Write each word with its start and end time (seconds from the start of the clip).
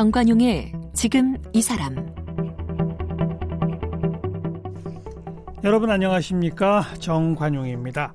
정관용의 0.00 0.72
지금 0.94 1.36
이 1.52 1.60
사람 1.60 1.94
여러분 5.62 5.90
안녕하십니까 5.90 6.82
정관용입니다. 6.98 8.14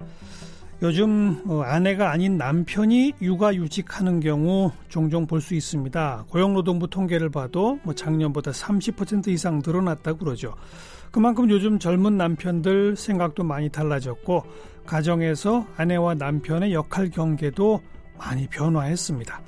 요즘 0.81 1.43
어, 1.47 1.61
아내가 1.61 2.09
아닌 2.09 2.37
남편이 2.37 3.13
육아휴직하는 3.21 4.19
경우 4.19 4.71
종종 4.89 5.27
볼 5.27 5.41
수 5.41 5.53
있습니다. 5.53 6.25
고용노동부 6.27 6.89
통계를 6.89 7.29
봐도 7.29 7.77
뭐 7.83 7.93
작년보다 7.93 8.49
30% 8.49 9.27
이상 9.27 9.61
늘어났다고 9.63 10.17
그러죠. 10.17 10.55
그만큼 11.11 11.51
요즘 11.51 11.77
젊은 11.77 12.17
남편들 12.17 12.95
생각도 12.95 13.43
많이 13.43 13.69
달라졌고 13.69 14.41
가정에서 14.87 15.67
아내와 15.77 16.15
남편의 16.15 16.73
역할 16.73 17.11
경계도 17.11 17.79
많이 18.17 18.47
변화했습니다. 18.47 19.39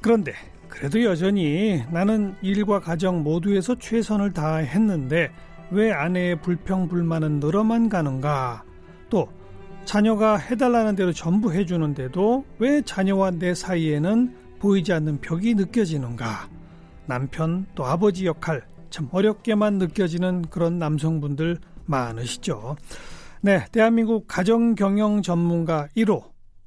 그런데 0.00 0.32
그래도 0.76 1.02
여전히 1.04 1.82
나는 1.90 2.34
일과 2.42 2.78
가정 2.78 3.22
모두에서 3.22 3.74
최선을 3.76 4.34
다했는데 4.34 5.30
왜 5.70 5.90
아내의 5.90 6.42
불평불만은 6.42 7.40
늘어만 7.40 7.88
가는가? 7.88 8.62
또 9.08 9.26
자녀가 9.86 10.36
해달라는 10.36 10.94
대로 10.94 11.12
전부 11.12 11.52
해주는데도 11.52 12.44
왜 12.58 12.82
자녀와 12.82 13.30
내 13.32 13.54
사이에는 13.54 14.36
보이지 14.58 14.92
않는 14.92 15.22
벽이 15.22 15.54
느껴지는가? 15.54 16.48
남편 17.06 17.64
또 17.74 17.86
아버지 17.86 18.26
역할 18.26 18.62
참 18.90 19.08
어렵게만 19.12 19.78
느껴지는 19.78 20.42
그런 20.50 20.78
남성분들 20.78 21.56
많으시죠. 21.86 22.76
네, 23.40 23.64
대한민국 23.72 24.26
가정경영 24.28 25.22
전문가 25.22 25.88
1호 25.96 26.22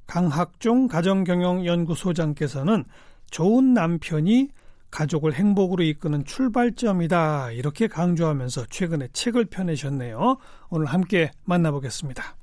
강학중 0.06 0.88
가정경영연구소장께서는 0.88 2.84
좋은 3.30 3.74
남편이 3.74 4.48
가족을 4.90 5.34
행복으로 5.34 5.84
이끄는 5.84 6.24
출발점이다. 6.24 7.52
이렇게 7.52 7.86
강조하면서 7.86 8.66
최근에 8.66 9.08
책을 9.12 9.46
펴내셨네요. 9.46 10.36
오늘 10.68 10.86
함께 10.86 11.30
만나보겠습니다. 11.44 12.36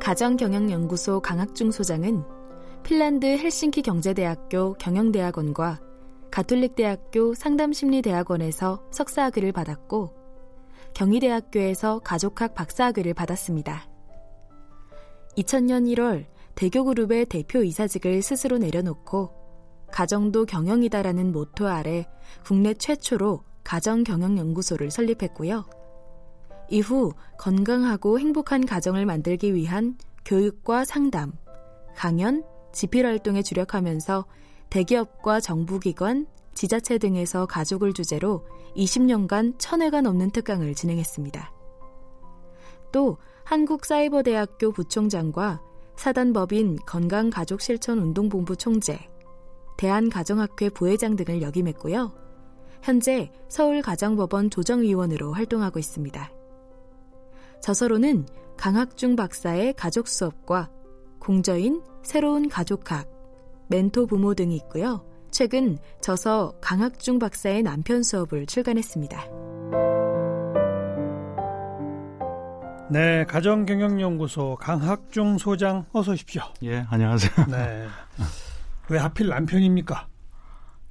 가정경영연구소 0.00 1.20
강학중 1.20 1.70
소장은 1.70 2.41
핀란드 2.84 3.26
헬싱키 3.26 3.82
경제대학교 3.82 4.74
경영대학원과 4.74 5.80
가톨릭대학교 6.32 7.32
상담심리대학원에서 7.34 8.82
석사학위를 8.90 9.52
받았고 9.52 10.12
경희대학교에서 10.94 12.00
가족학 12.00 12.54
박사학위를 12.54 13.14
받았습니다. 13.14 13.88
2000년 15.36 15.94
1월 15.94 16.26
대교그룹의 16.56 17.26
대표 17.26 17.62
이사직을 17.62 18.20
스스로 18.20 18.58
내려놓고 18.58 19.30
가정도 19.92 20.44
경영이다라는 20.44 21.30
모토 21.30 21.68
아래 21.68 22.06
국내 22.44 22.74
최초로 22.74 23.44
가정경영연구소를 23.62 24.90
설립했고요. 24.90 25.64
이후 26.68 27.12
건강하고 27.38 28.18
행복한 28.18 28.66
가정을 28.66 29.06
만들기 29.06 29.54
위한 29.54 29.96
교육과 30.24 30.84
상담, 30.84 31.32
강연, 31.94 32.42
지필 32.72 33.06
활동에 33.06 33.42
주력하면서 33.42 34.24
대기업과 34.70 35.40
정부기관, 35.40 36.26
지자체 36.54 36.98
등에서 36.98 37.46
가족을 37.46 37.92
주제로 37.92 38.46
20년간 38.76 39.54
천회가 39.58 40.00
넘는 40.00 40.30
특강을 40.30 40.74
진행했습니다. 40.74 41.52
또 42.92 43.18
한국사이버대학교 43.44 44.72
부총장과 44.72 45.60
사단법인 45.96 46.76
건강가족실천운동본부 46.86 48.56
총재, 48.56 49.08
대한가정학회 49.76 50.70
부회장 50.70 51.16
등을 51.16 51.42
역임했고요. 51.42 52.12
현재 52.82 53.30
서울가정법원 53.48 54.50
조정위원으로 54.50 55.32
활동하고 55.32 55.78
있습니다. 55.78 56.32
저서로는 57.60 58.26
강학중 58.56 59.16
박사의 59.16 59.74
가족 59.74 60.08
수업과 60.08 60.70
공저인 61.22 61.80
새로운 62.02 62.48
가족학, 62.48 63.08
멘토 63.68 64.08
부모 64.08 64.34
등이 64.34 64.56
있고요. 64.56 65.06
최근 65.30 65.78
저서 66.00 66.52
강학중 66.60 67.20
박사의 67.20 67.62
남편 67.62 68.02
수업을 68.02 68.46
출간했습니다. 68.46 69.24
네, 72.90 73.24
가정경영연구소 73.26 74.56
강학중 74.56 75.38
소장 75.38 75.86
어서 75.92 76.10
오십시오. 76.10 76.42
예, 76.64 76.84
안녕하세요. 76.90 77.46
네. 77.48 77.86
왜 78.90 78.98
하필 78.98 79.28
남편입니까? 79.28 80.08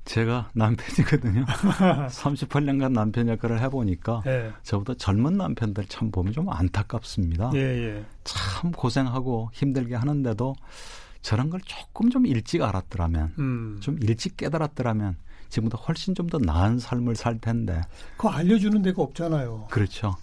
제가 0.05 0.49
남편이거든요. 0.53 1.45
38년간 2.09 2.91
남편 2.91 3.27
역할을 3.29 3.59
해보니까 3.61 4.23
예. 4.25 4.51
저보다 4.63 4.95
젊은 4.95 5.37
남편들 5.37 5.85
참 5.85 6.11
보면 6.11 6.33
좀 6.33 6.49
안타깝습니다. 6.49 7.51
예, 7.53 7.59
예. 7.59 8.05
참 8.23 8.71
고생하고 8.71 9.49
힘들게 9.53 9.95
하는데도 9.95 10.55
저런 11.21 11.49
걸 11.51 11.61
조금 11.65 12.09
좀 12.09 12.25
일찍 12.25 12.63
알았더라면, 12.63 13.33
음. 13.37 13.77
좀 13.79 13.97
일찍 14.01 14.37
깨달았더라면 14.37 15.17
지금보다 15.49 15.77
훨씬 15.83 16.15
좀 16.15 16.27
더 16.29 16.39
나은 16.39 16.79
삶을 16.79 17.15
살 17.15 17.37
텐데. 17.37 17.81
그거 18.17 18.29
알려주는 18.29 18.81
데가 18.81 19.01
없잖아요. 19.03 19.67
그렇죠. 19.69 20.15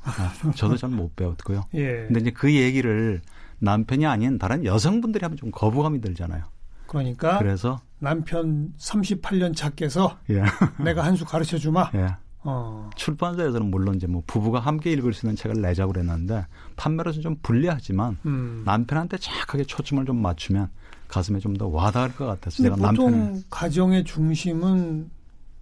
네. 0.45 0.53
저도 0.57 0.77
잘 0.77 0.91
못 0.91 1.15
배웠고요. 1.15 1.67
예. 1.75 2.05
근데 2.07 2.21
이제 2.21 2.31
그 2.31 2.53
얘기를 2.53 3.21
남편이 3.61 4.07
아닌 4.07 4.39
다른 4.39 4.65
여성분들이 4.65 5.23
하면 5.25 5.37
좀 5.37 5.51
거부감이 5.53 6.01
들잖아요. 6.01 6.45
그러니까 6.87 7.39
그래서 7.39 7.79
남편 7.99 8.73
38년 8.79 9.55
차께서 9.57 10.19
예. 10.31 10.43
내가 10.83 11.05
한 11.05 11.17
수 11.17 11.25
가르쳐 11.25 11.59
주마. 11.59 11.91
예. 11.95 12.07
어. 12.45 12.89
출판사에서는 12.97 13.67
물론 13.71 13.97
이제 13.97 14.07
뭐 14.07 14.23
부부가 14.27 14.61
함께 14.61 14.93
읽을 14.93 15.13
수 15.13 15.27
있는 15.27 15.37
책을 15.37 15.61
내자고 15.61 15.93
그랬는데 15.93 16.47
판매로서는 16.77 17.23
좀 17.23 17.37
불리하지만 17.43 18.17
음. 18.27 18.63
남편한테 18.65 19.19
정확하게 19.19 19.65
초점을 19.65 20.05
좀 20.07 20.23
맞추면 20.23 20.71
가슴에 21.09 21.41
좀 21.41 21.55
더 21.59 21.67
와닿을 21.67 22.15
것 22.15 22.27
같아서 22.27 22.63
제가 22.63 22.77
보통 22.77 23.11
남편을 23.11 23.43
가정의 23.51 24.05
중심은 24.05 25.11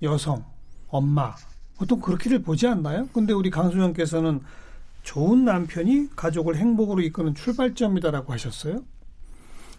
여성, 0.03 0.45
엄마 0.89 1.35
보통 1.79 2.01
그렇게를 2.01 2.43
보지 2.43 2.67
않나요? 2.67 3.09
근데 3.13 3.33
우리 3.33 3.49
강수영께서는 3.51 4.41
좋은 5.03 5.45
남편이 5.45 6.11
가족을 6.17 6.57
행복으로 6.57 7.01
이끄는 7.03 7.35
출발점이다라고 7.35 8.33
하셨어요? 8.33 8.81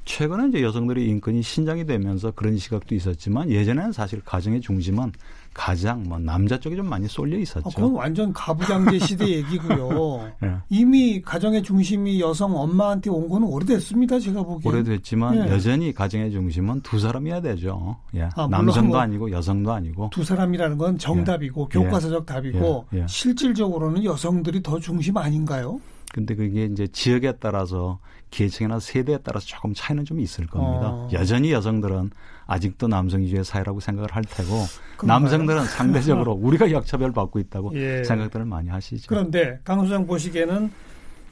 최근에 0.08 0.48
이제 0.48 0.64
여성들의 0.64 1.06
인권이 1.06 1.44
신장이 1.44 1.86
되면서 1.86 2.32
그런 2.32 2.58
시각도 2.58 2.96
있었지만 2.96 3.52
예전에는 3.52 3.92
사실 3.92 4.22
가정의 4.24 4.62
중심은 4.62 5.12
가장 5.54 6.04
뭐 6.04 6.18
남자 6.18 6.58
쪽에 6.58 6.78
좀 6.78 6.88
많이 6.88 7.08
쏠려 7.10 7.38
있었죠. 7.38 7.68
아, 7.68 7.72
그건 7.76 7.94
완전 7.94 8.32
가부장제 8.32 9.00
시대 9.00 9.28
얘기고요. 9.28 10.32
네. 10.40 10.56
이미 10.70 11.22
가정의 11.22 11.62
중심이 11.62 12.22
여성 12.22 12.56
엄마한테 12.56 13.10
온 13.10 13.28
거는 13.28 13.48
오래됐습니다. 13.48 14.20
제가 14.20 14.44
보기에. 14.44 14.72
오래됐지만 14.72 15.36
네. 15.36 15.52
여전히 15.52 15.94
가정의 15.94 16.32
중심은 16.32 16.82
두 16.82 17.00
사람이어야 17.00 17.42
되죠. 17.42 17.98
예. 18.16 18.30
아, 18.36 18.48
남성도 18.48 18.90
뭐 18.90 19.00
아니고 19.00 19.32
여성도 19.32 19.74
아니고. 19.74 20.12
두 20.14 20.24
사람이라는 20.24 20.78
건 20.78 20.98
정답이고 20.98 21.70
예. 21.76 21.80
교과서적 21.80 22.26
답이고 22.26 22.86
예. 22.94 23.00
예. 23.00 23.06
실질적으로는 23.08 24.06
여성들이 24.06 24.64
더 24.64 24.80
중심 24.80 25.18
아닌가요? 25.18 25.82
근데 26.14 26.36
그게 26.36 26.66
이제 26.66 26.88
지역에 26.88 27.34
따라서 27.40 28.00
계층이나 28.30 28.80
세대에 28.80 29.20
따라서 29.24 29.46
조금 29.46 29.74
차이는 29.74 30.06
좀 30.06 30.20
있을 30.20 30.48
겁니다. 30.48 30.90
어. 30.90 31.10
여전히 31.14 31.52
여성들은 31.52 32.12
아직도 32.46 32.88
남성 32.88 33.22
위주의 33.22 33.44
사회라고 33.44 33.80
생각을 33.80 34.10
할 34.16 34.24
테고 34.24 34.66
그런가요? 34.98 35.20
남성들은 35.20 35.66
상대적으로 35.66 36.34
우리가 36.42 36.72
역차별 36.72 37.12
받고 37.12 37.40
있다고 37.40 37.76
예. 37.76 38.04
생각들을 38.04 38.46
많이 38.46 38.70
하시죠. 38.70 39.06
그런데 39.08 39.60
강 39.64 39.84
소장 39.84 40.08
보시기에는 40.08 40.72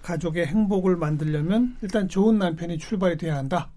가족의 0.01 0.45
행복을 0.47 0.97
만들려면 0.97 1.75
일단 1.81 2.07
좋은 2.07 2.37
남편이 2.37 2.77
출발이 2.77 3.17
돼야 3.17 3.37
한다. 3.37 3.71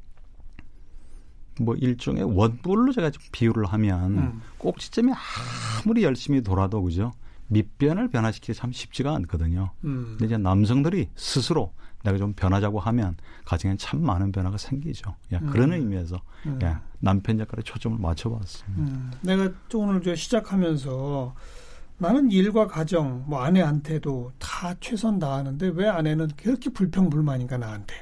뭐 1.60 1.74
일종의 1.74 2.22
원뿔로 2.22 2.92
제가 2.92 3.10
비유를 3.32 3.64
하면 3.66 4.18
음. 4.18 4.42
꼭지점이 4.58 5.12
아무리 5.82 6.04
열심히 6.04 6.42
돌아도 6.42 6.82
그죠 6.82 7.12
밑변을 7.48 8.08
변화시키기 8.08 8.54
참 8.54 8.72
쉽지가 8.72 9.14
않거든요. 9.16 9.70
음. 9.84 10.06
근데 10.18 10.26
이제 10.26 10.36
남성들이 10.38 11.08
스스로 11.16 11.72
내가 12.04 12.16
좀 12.16 12.32
변하자고 12.32 12.78
하면 12.80 13.16
가정에 13.44 13.76
참 13.76 14.02
많은 14.02 14.30
변화가 14.32 14.56
생기죠. 14.56 15.14
야, 15.32 15.40
음. 15.42 15.50
그런 15.50 15.72
의미에서 15.72 16.20
음. 16.46 16.58
야, 16.62 16.80
남편 17.00 17.38
역할에 17.40 17.62
초점을 17.62 17.98
맞춰봤습니다. 17.98 18.82
음. 18.82 19.10
내가 19.22 19.50
오늘 19.74 20.00
저 20.02 20.14
시작하면서 20.14 21.34
나는 21.98 22.30
일과 22.30 22.68
가정, 22.68 23.24
뭐 23.26 23.40
아내한테도 23.40 24.32
다 24.38 24.74
최선 24.80 25.18
다하는데 25.18 25.72
왜 25.74 25.88
아내는 25.88 26.28
그렇게 26.36 26.70
불평불만인가 26.70 27.58
나한테? 27.58 27.94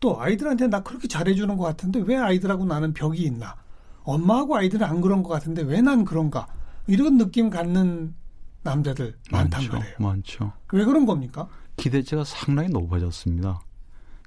또 0.00 0.20
아이들한테 0.20 0.68
나 0.68 0.82
그렇게 0.82 1.06
잘해주는 1.08 1.54
것 1.56 1.64
같은데 1.64 2.00
왜 2.00 2.16
아이들하고 2.16 2.64
나는 2.64 2.94
벽이 2.94 3.18
있나? 3.22 3.56
엄마하고 4.04 4.56
아이들은 4.56 4.86
안 4.86 5.00
그런 5.00 5.22
것 5.22 5.28
같은데 5.30 5.62
왜 5.62 5.82
난 5.82 6.04
그런가? 6.04 6.46
이런 6.86 7.18
느낌 7.18 7.50
갖는 7.50 8.14
남자들 8.66 9.16
많단 9.30 9.62
많죠, 9.62 9.72
말이에요. 9.78 9.94
많죠. 9.98 10.52
왜 10.72 10.84
그런 10.84 11.06
겁니까? 11.06 11.48
기대치가 11.76 12.24
상당히 12.24 12.68
높아졌습니다. 12.68 13.60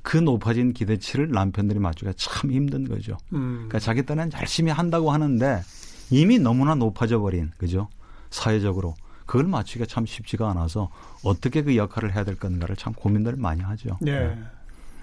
그 0.01 0.17
높아진 0.17 0.73
기대치를 0.73 1.29
남편들이 1.29 1.79
맞추기가 1.79 2.13
참 2.17 2.51
힘든 2.51 2.87
거죠. 2.87 3.17
음. 3.33 3.55
그러니까 3.67 3.79
자기 3.79 4.05
딴에는 4.05 4.31
열심히 4.39 4.71
한다고 4.71 5.11
하는데 5.11 5.61
이미 6.09 6.39
너무나 6.39 6.73
높아져 6.73 7.19
버린 7.19 7.51
그죠? 7.57 7.89
사회적으로 8.31 8.95
그걸 9.25 9.45
맞추기가 9.45 9.85
참 9.85 10.05
쉽지가 10.05 10.49
않아서 10.51 10.89
어떻게 11.23 11.61
그 11.61 11.75
역할을 11.75 12.15
해야 12.15 12.23
될 12.23 12.35
건가를 12.35 12.75
참 12.75 12.93
고민들을 12.93 13.37
많이 13.37 13.61
하죠. 13.61 13.97
네. 14.01 14.35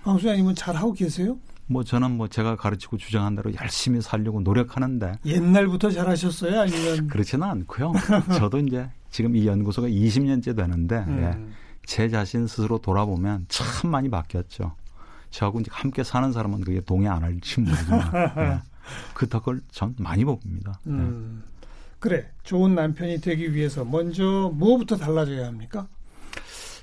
황 0.03 0.19
소장님은 0.19 0.55
잘 0.55 0.75
하고 0.77 0.93
계세요? 0.93 1.37
뭐 1.69 1.83
저는 1.85 2.13
뭐 2.13 2.29
제가 2.29 2.57
가르치고 2.57 2.97
주장한 2.97 3.35
대로 3.37 3.53
열심히 3.61 4.01
살려고 4.01 4.41
노력하는데 4.41 5.19
옛날부터 5.25 5.91
잘 5.91 6.09
하셨어요? 6.09 6.61
아니면 6.61 7.07
그렇지는 7.09 7.47
않고요. 7.47 7.93
저도 8.39 8.59
이제 8.59 8.89
지금 9.17 9.35
이 9.35 9.47
연구소가 9.47 9.89
20년째 9.89 10.55
되는데 10.55 10.97
음. 11.09 11.23
예, 11.23 11.55
제 11.87 12.11
자신 12.11 12.47
스스로 12.47 12.77
돌아보면 12.77 13.47
참 13.49 13.91
많이 13.91 14.11
바뀌었죠. 14.11 14.73
저하고 15.31 15.61
이제 15.61 15.71
함께 15.73 16.05
사는 16.05 16.31
사람은 16.33 16.61
그게 16.61 16.83
동의 16.83 17.09
안 17.09 17.23
할지 17.23 17.61
모르지만 17.63 18.13
예, 18.37 18.61
그 19.15 19.27
덕을 19.27 19.63
전 19.71 19.95
많이 19.99 20.23
봅니다. 20.23 20.79
예. 20.87 20.91
음. 20.91 21.43
그래 21.99 22.27
좋은 22.43 22.75
남편이 22.75 23.23
되기 23.23 23.55
위해서 23.55 23.87
먼저 23.87 24.53
뭐부터 24.55 24.99
달라져야 24.99 25.47
합니까? 25.47 25.89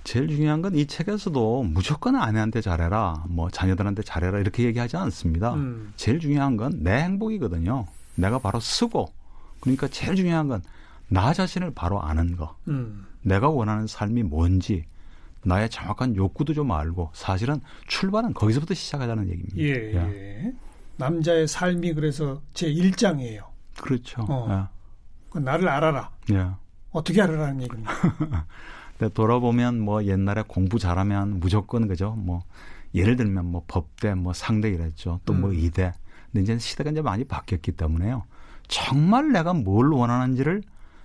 제일 0.04 0.28
중요한 0.28 0.64
건 0.64 0.74
이 0.76 0.88
책에서도 0.88 1.64
무조건 1.66 2.16
아내한테 2.16 2.62
잘해라, 2.62 3.26
뭐 3.30 3.52
자녀들한테 3.52 4.02
잘해라 4.02 4.40
이렇게 4.40 4.64
얘기하지 4.64 4.98
않습니다. 4.98 5.54
음. 5.54 5.94
제일 5.98 6.20
중요한 6.20 6.58
건 6.58 6.82
내 6.82 6.94
행복이거든요. 7.04 7.86
내가 8.16 8.40
바로 8.40 8.60
쓰고 8.60 9.14
그러니까 9.60 9.88
제일 9.88 10.16
중요한 10.16 10.48
건 10.48 10.64
나 11.14 11.32
자신을 11.32 11.72
바로 11.76 12.02
아는 12.02 12.36
거. 12.36 12.58
음. 12.68 13.06
내가 13.22 13.48
원하는 13.48 13.86
삶이 13.86 14.24
뭔지 14.24 14.86
나의 15.44 15.70
정확한 15.70 16.16
욕구도 16.16 16.54
좀 16.54 16.72
알고 16.72 17.12
사실은 17.14 17.62
출발은 17.88 18.34
거기서부터 18.34 18.74
시작하자는 18.74 19.30
얘기입니다. 19.30 19.58
예, 19.58 19.94
예. 19.94 20.54
남자의 20.98 21.48
삶이 21.48 21.94
그래서 21.94 22.42
제 22.54 22.68
1장이에요. 22.74 23.44
그렇죠. 23.80 24.26
어. 24.28 24.68
그 25.30 25.38
나를 25.38 25.70
알아라. 25.70 26.10
예. 26.32 26.36
예. 26.36 26.48
어떻게 26.92 27.22
알아라는 27.22 27.62
얘기입니다. 27.62 27.92
근데 28.98 29.14
돌아보면 29.14 29.82
뭐 29.82 30.04
옛날에 30.06 30.44
공부 30.48 30.80
잘하면 30.80 31.40
무조건 31.40 31.88
그죠. 31.88 32.16
뭐 32.18 32.42
예를 32.96 33.18
들면 33.18 33.46
뭐 33.46 33.64
법대, 33.68 34.16
뭐 34.16 34.34
상대 34.34 34.70
이랬죠. 34.70 35.20
또뭐 35.26 35.50
음. 35.50 35.56
이대. 35.56 35.94
근데 36.32 36.42
이제 36.42 36.58
시대가 36.58 36.90
이제 36.90 37.02
많이 37.02 37.24
바뀌었기 37.24 37.74
때문에요. 37.74 38.24
정말 38.68 39.32
내가 39.32 39.54
뭘 39.54 39.92
원하는지를 39.92 40.64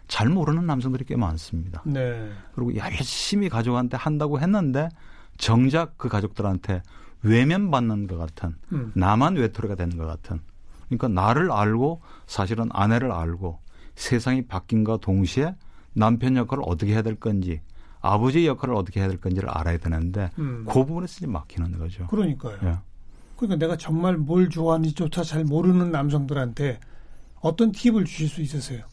잘 0.09 0.29
모르는 0.29 0.67
남성들이 0.67 1.05
꽤 1.05 1.17
많습니다. 1.17 1.83
네. 1.85 2.31
그리고 2.55 2.75
열심히 2.75 3.49
가족한테 3.49 3.97
한다고 3.97 4.41
했는데 4.41 4.89
정작 5.37 5.97
그 5.99 6.09
가족들한테 6.09 6.83
외면받는 7.23 8.07
것 8.07 8.17
같은 8.17 8.57
음. 8.73 8.93
나만 8.95 9.37
외톨이가 9.37 9.75
되는 9.75 9.97
것 9.97 10.07
같은 10.07 10.41
그러니까 10.87 11.09
나를 11.09 11.53
알고 11.53 12.01
사실은 12.27 12.69
아내를 12.73 13.13
알고 13.13 13.61
세상이 13.95 14.47
바뀐과 14.47 14.99
동시에 14.99 15.55
남편 15.93 16.37
역할을 16.37 16.65
어떻게 16.67 16.93
해야 16.93 17.03
될 17.03 17.17
건지 17.17 17.61
아버지 18.01 18.47
역할을 18.47 18.75
어떻게 18.75 19.01
해야 19.01 19.09
될 19.09 19.21
건지를 19.21 19.51
알아야 19.51 19.79
되는데 19.79 20.31
음. 20.39 20.65
그 20.67 20.85
부분에서 20.85 21.19
이제 21.19 21.27
막히는 21.27 21.79
거죠. 21.79 22.07
그러니까요. 22.07 22.59
예. 22.63 22.79
그러니까 23.37 23.57
내가 23.57 23.77
정말 23.77 24.17
뭘 24.17 24.49
좋아하는지조차 24.49 25.23
잘 25.23 25.45
모르는 25.45 25.91
남성들한테 25.91 26.81
어떤 27.41 27.73
팁을 27.73 28.05
주실 28.05 28.29
수 28.29 28.41
있으세요? 28.41 28.85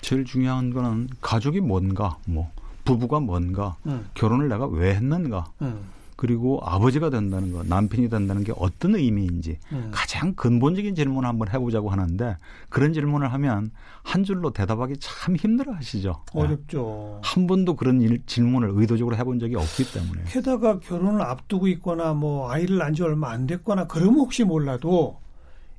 제일 0.00 0.24
중요한 0.24 0.72
거는 0.72 1.08
가족이 1.20 1.60
뭔가 1.60 2.16
뭐 2.26 2.50
부부가 2.84 3.20
뭔가 3.20 3.76
음. 3.86 4.06
결혼을 4.14 4.48
내가 4.48 4.66
왜 4.66 4.94
했는가 4.94 5.46
음. 5.62 5.80
그리고 6.14 6.60
아버지가 6.62 7.10
된다는 7.10 7.52
거 7.52 7.62
남편이 7.62 8.08
된다는 8.08 8.42
게 8.42 8.52
어떤 8.56 8.94
의미인지 8.94 9.58
음. 9.72 9.90
가장 9.92 10.32
근본적인 10.34 10.94
질문을 10.94 11.28
한번 11.28 11.48
해보자고 11.50 11.90
하는데 11.90 12.36
그런 12.70 12.94
질문을 12.94 13.30
하면 13.34 13.70
한 14.02 14.24
줄로 14.24 14.50
대답하기 14.50 14.94
참 14.98 15.36
힘들어 15.36 15.72
하시죠. 15.74 16.22
예. 16.36 16.40
어렵죠. 16.40 17.20
한 17.22 17.46
번도 17.46 17.74
그런 17.76 18.00
일- 18.00 18.22
질문을 18.24 18.70
의도적으로 18.72 19.14
해본 19.16 19.40
적이 19.40 19.56
없기 19.56 19.92
때문에. 19.92 20.22
게다가 20.28 20.78
결혼을 20.78 21.20
앞두고 21.20 21.66
있거나 21.68 22.14
뭐 22.14 22.50
아이를 22.50 22.78
낳은 22.78 22.94
지 22.94 23.02
얼마 23.02 23.30
안 23.30 23.46
됐거나 23.46 23.86
그러면 23.86 24.14
혹시 24.20 24.44
몰라도 24.44 25.18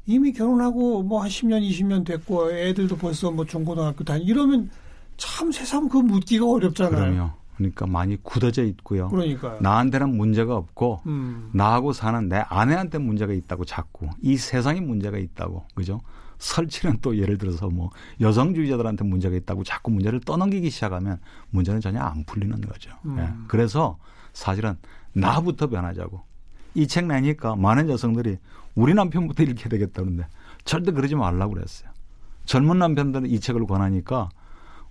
이미 0.07 0.31
결혼하고 0.31 1.03
뭐 1.03 1.21
한 1.21 1.29
10년, 1.29 1.61
20년 1.69 2.05
됐고 2.05 2.51
애들도 2.51 2.95
벌써 2.97 3.29
뭐 3.29 3.45
중고등학교 3.45 4.03
다니 4.03 4.23
이러면 4.23 4.69
참 5.17 5.51
새삼 5.51 5.89
그 5.89 5.97
묻기가 5.97 6.49
어렵잖아요. 6.49 7.13
그럼요. 7.13 7.31
그러니까 7.57 7.87
많이 7.87 8.15
굳어져 8.21 8.63
있고요. 8.65 9.09
그러니까요. 9.09 9.59
나한테는 9.61 10.15
문제가 10.15 10.55
없고 10.55 11.01
음. 11.07 11.49
나하고 11.53 11.91
사는 11.91 12.29
내 12.29 12.37
아내한테 12.47 12.99
문제가 12.99 13.33
있다고 13.33 13.65
자꾸 13.65 14.07
이 14.21 14.37
세상에 14.37 14.79
문제가 14.79 15.17
있다고 15.17 15.65
그죠? 15.75 16.01
설치는 16.37 16.99
또 17.01 17.17
예를 17.17 17.39
들어서 17.39 17.67
뭐 17.67 17.89
여성주의자들한테 18.21 19.03
문제가 19.05 19.35
있다고 19.35 19.63
자꾸 19.63 19.89
문제를 19.89 20.19
떠넘기기 20.19 20.69
시작하면 20.69 21.19
문제는 21.49 21.81
전혀 21.81 21.99
안 21.99 22.23
풀리는 22.25 22.61
거죠. 22.61 22.91
음. 23.05 23.17
예. 23.19 23.27
그래서 23.47 23.97
사실은 24.33 24.77
나부터 25.13 25.67
변하자고 25.67 26.21
이 26.75 26.85
책 26.85 27.07
내니까 27.07 27.55
많은 27.55 27.89
여성들이 27.89 28.37
우리 28.77 28.93
남편부터 28.93 29.41
이렇게 29.41 29.67
되겠다 29.67 30.03
그러는데 30.03 30.27
절대 30.63 30.91
그러지 30.91 31.15
말라고 31.15 31.55
그랬어요. 31.55 31.89
젊은 32.45 32.77
남편들은 32.77 33.29
이 33.29 33.39
책을 33.39 33.65
권하니까 33.65 34.29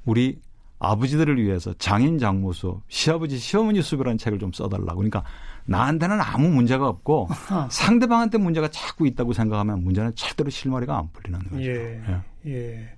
우리 0.05 0.41
아버지들을 0.79 1.43
위해서 1.43 1.73
장인 1.79 2.19
장모수, 2.19 2.83
시아버지, 2.89 3.39
시어머니 3.39 3.81
수비라는 3.81 4.19
책을 4.19 4.41
좀 4.41 4.53
써달라고. 4.53 4.97
그러니까 4.97 5.23
나한테는 5.67 6.21
아무 6.21 6.49
문제가 6.49 6.89
없고 6.89 7.29
상대방한테 7.71 8.39
문제가 8.39 8.69
자꾸 8.69 9.07
있다고 9.07 9.33
생각하면 9.33 9.85
문제는 9.85 10.15
절대로 10.17 10.51
실마리가 10.51 10.99
안 10.99 11.09
풀리는 11.13 11.39
거죠. 11.39 11.63
예. 11.63 12.03
예. 12.09 12.23
예. 12.47 12.89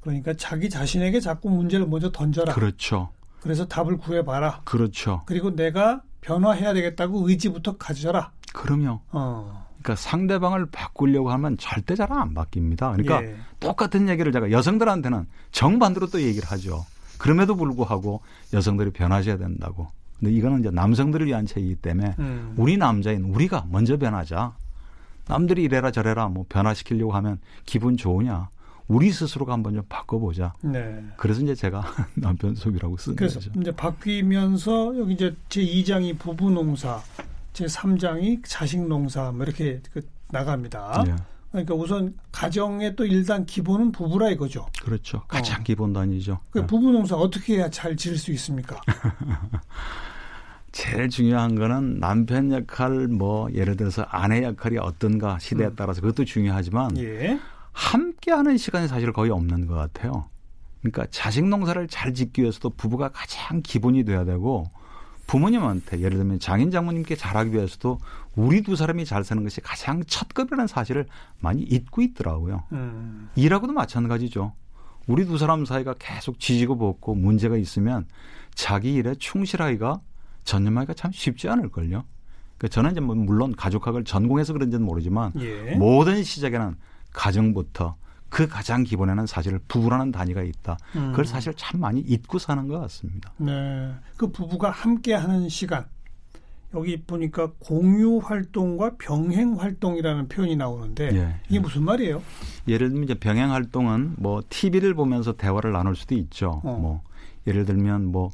그러니까 0.00 0.32
자기 0.34 0.68
자신에게 0.68 1.20
자꾸 1.20 1.50
문제를 1.50 1.86
먼저 1.86 2.10
던져라. 2.10 2.54
그렇죠. 2.54 3.10
그래서 3.40 3.68
답을 3.68 3.98
구해봐라. 3.98 4.62
그렇죠. 4.64 5.22
그리고 5.26 5.54
내가 5.54 6.02
변화해야 6.22 6.72
되겠다고 6.72 7.28
의지부터 7.28 7.76
가져라. 7.76 8.32
그럼요. 8.52 9.00
어. 9.12 9.71
그러니까 9.82 9.96
상대방을 9.96 10.66
바꾸려고 10.66 11.30
하면 11.32 11.56
절대 11.58 11.94
잘 11.96 12.12
안 12.12 12.34
바뀝니다. 12.34 12.92
그러니까 12.96 13.22
예. 13.24 13.36
똑같은 13.58 14.08
얘기를 14.08 14.32
제가 14.32 14.50
여성들한테는 14.50 15.26
정반대로 15.50 16.08
또 16.08 16.20
얘기를 16.20 16.46
하죠. 16.50 16.84
그럼에도 17.18 17.56
불구하고 17.56 18.20
여성들이 18.52 18.90
변하셔야 18.90 19.38
된다고. 19.38 19.88
근데 20.18 20.32
이거는 20.34 20.60
이제 20.60 20.70
남성들을 20.70 21.26
위한 21.26 21.46
책이기 21.46 21.76
때문에 21.76 22.14
음. 22.18 22.54
우리 22.56 22.76
남자인 22.76 23.24
우리가 23.24 23.66
먼저 23.70 23.96
변하자. 23.96 24.54
남들이 25.26 25.62
이래라 25.62 25.90
저래라 25.90 26.28
뭐 26.28 26.44
변화시키려고 26.48 27.12
하면 27.12 27.38
기분 27.64 27.96
좋으냐. 27.96 28.48
우리 28.88 29.10
스스로가 29.10 29.52
한번 29.54 29.74
좀 29.74 29.82
바꿔보자. 29.88 30.52
네. 30.60 31.02
그래서 31.16 31.40
이제 31.40 31.54
제가 31.54 31.82
남편 32.14 32.54
속이라고 32.54 32.96
쓴 32.98 33.16
그래서 33.16 33.38
거죠. 33.40 33.52
이제 33.60 33.74
바뀌면서 33.74 34.98
여기 34.98 35.14
이제 35.14 35.34
제 35.48 35.62
2장이 35.62 36.18
부부 36.18 36.50
농사, 36.50 37.00
제 37.52 37.66
3장이 37.66 38.42
자식 38.46 38.86
농사 38.86 39.30
뭐 39.32 39.44
이렇게 39.44 39.80
그 39.92 40.00
나갑니다. 40.30 41.04
예, 41.06 41.14
그러니까 41.50 41.74
우선 41.74 42.14
가정의 42.32 42.96
또 42.96 43.04
일단 43.04 43.44
기본은 43.44 43.92
부부라 43.92 44.30
이거죠. 44.30 44.66
그렇죠. 44.82 45.22
가장 45.28 45.60
어. 45.60 45.64
기본 45.64 45.92
단위죠. 45.92 46.40
그 46.50 46.60
예. 46.60 46.66
부부 46.66 46.90
농사 46.90 47.16
어떻게 47.16 47.56
해야 47.56 47.68
잘 47.68 47.96
지을 47.96 48.16
수 48.16 48.32
있습니까? 48.32 48.80
제일 50.72 51.10
중요한 51.10 51.54
거는 51.54 52.00
남편 52.00 52.50
역할 52.50 53.06
뭐 53.06 53.52
예를 53.52 53.76
들어서 53.76 54.02
아내 54.08 54.42
역할이 54.42 54.78
어떤가 54.78 55.38
시대에 55.38 55.66
음. 55.66 55.74
따라서 55.76 56.00
그것도 56.00 56.24
중요하지만 56.24 56.96
예. 56.96 57.38
함께하는 57.72 58.56
시간이 58.56 58.88
사실 58.88 59.12
거의 59.12 59.30
없는 59.30 59.66
것 59.66 59.74
같아요. 59.74 60.30
그러니까 60.80 61.06
자식 61.10 61.46
농사를 61.46 61.86
잘 61.88 62.14
짓기 62.14 62.40
위해서도 62.40 62.70
부부가 62.70 63.10
가장 63.10 63.60
기본이 63.62 64.04
돼야 64.04 64.24
되고 64.24 64.64
부모님한테 65.26 66.00
예를 66.00 66.18
들면 66.18 66.40
장인 66.40 66.70
장모님께 66.70 67.16
잘하기 67.16 67.52
위해서도 67.52 67.98
우리 68.36 68.62
두 68.62 68.76
사람이 68.76 69.04
잘 69.04 69.24
사는 69.24 69.42
것이 69.42 69.60
가장 69.60 70.02
첫급이라는 70.04 70.66
사실을 70.66 71.06
많이 71.40 71.62
잊고 71.62 72.02
있더라고요. 72.02 72.64
음. 72.72 73.30
일하고도 73.36 73.72
마찬가지죠. 73.72 74.52
우리 75.06 75.24
두 75.24 75.38
사람 75.38 75.64
사이가 75.64 75.94
계속 75.98 76.38
지지고 76.38 76.76
볶고 76.76 77.14
문제가 77.14 77.56
있으면 77.56 78.06
자기 78.54 78.94
일에 78.94 79.14
충실하기가 79.14 80.00
전념하기가 80.44 80.94
참 80.94 81.10
쉽지 81.12 81.48
않을걸요. 81.48 82.04
그 82.58 82.68
저는 82.68 82.92
이제 82.92 83.00
뭐 83.00 83.14
물론 83.16 83.54
가족학을 83.56 84.04
전공해서 84.04 84.52
그런지는 84.52 84.84
모르지만 84.86 85.32
예. 85.40 85.74
모든 85.74 86.22
시작에는 86.22 86.76
가정부터 87.12 87.96
그 88.32 88.48
가장 88.48 88.82
기본에는 88.82 89.26
사실 89.26 89.58
부부라는 89.68 90.10
단위가 90.10 90.42
있다. 90.42 90.78
음. 90.96 91.10
그걸 91.10 91.26
사실 91.26 91.52
참 91.54 91.80
많이 91.80 92.00
잊고 92.00 92.38
사는 92.38 92.66
것 92.66 92.80
같습니다. 92.80 93.30
네. 93.36 93.94
그 94.16 94.32
부부가 94.32 94.70
함께 94.70 95.12
하는 95.12 95.50
시간 95.50 95.84
여기 96.74 96.98
보니까 97.02 97.50
공유 97.58 98.16
활동과 98.24 98.92
병행 98.96 99.60
활동이라는 99.60 100.28
표현이 100.28 100.56
나오는데 100.56 101.14
예, 101.14 101.36
이게 101.46 101.56
예. 101.56 101.60
무슨 101.60 101.82
말이에요? 101.82 102.22
예를 102.66 102.88
들면 102.88 103.04
이제 103.04 103.14
병행 103.14 103.52
활동은 103.52 104.14
뭐 104.16 104.42
TV를 104.48 104.94
보면서 104.94 105.36
대화를 105.36 105.72
나눌 105.72 105.94
수도 105.94 106.14
있죠. 106.14 106.62
어. 106.64 106.78
뭐 106.80 107.02
예를 107.46 107.66
들면 107.66 108.06
뭐 108.06 108.30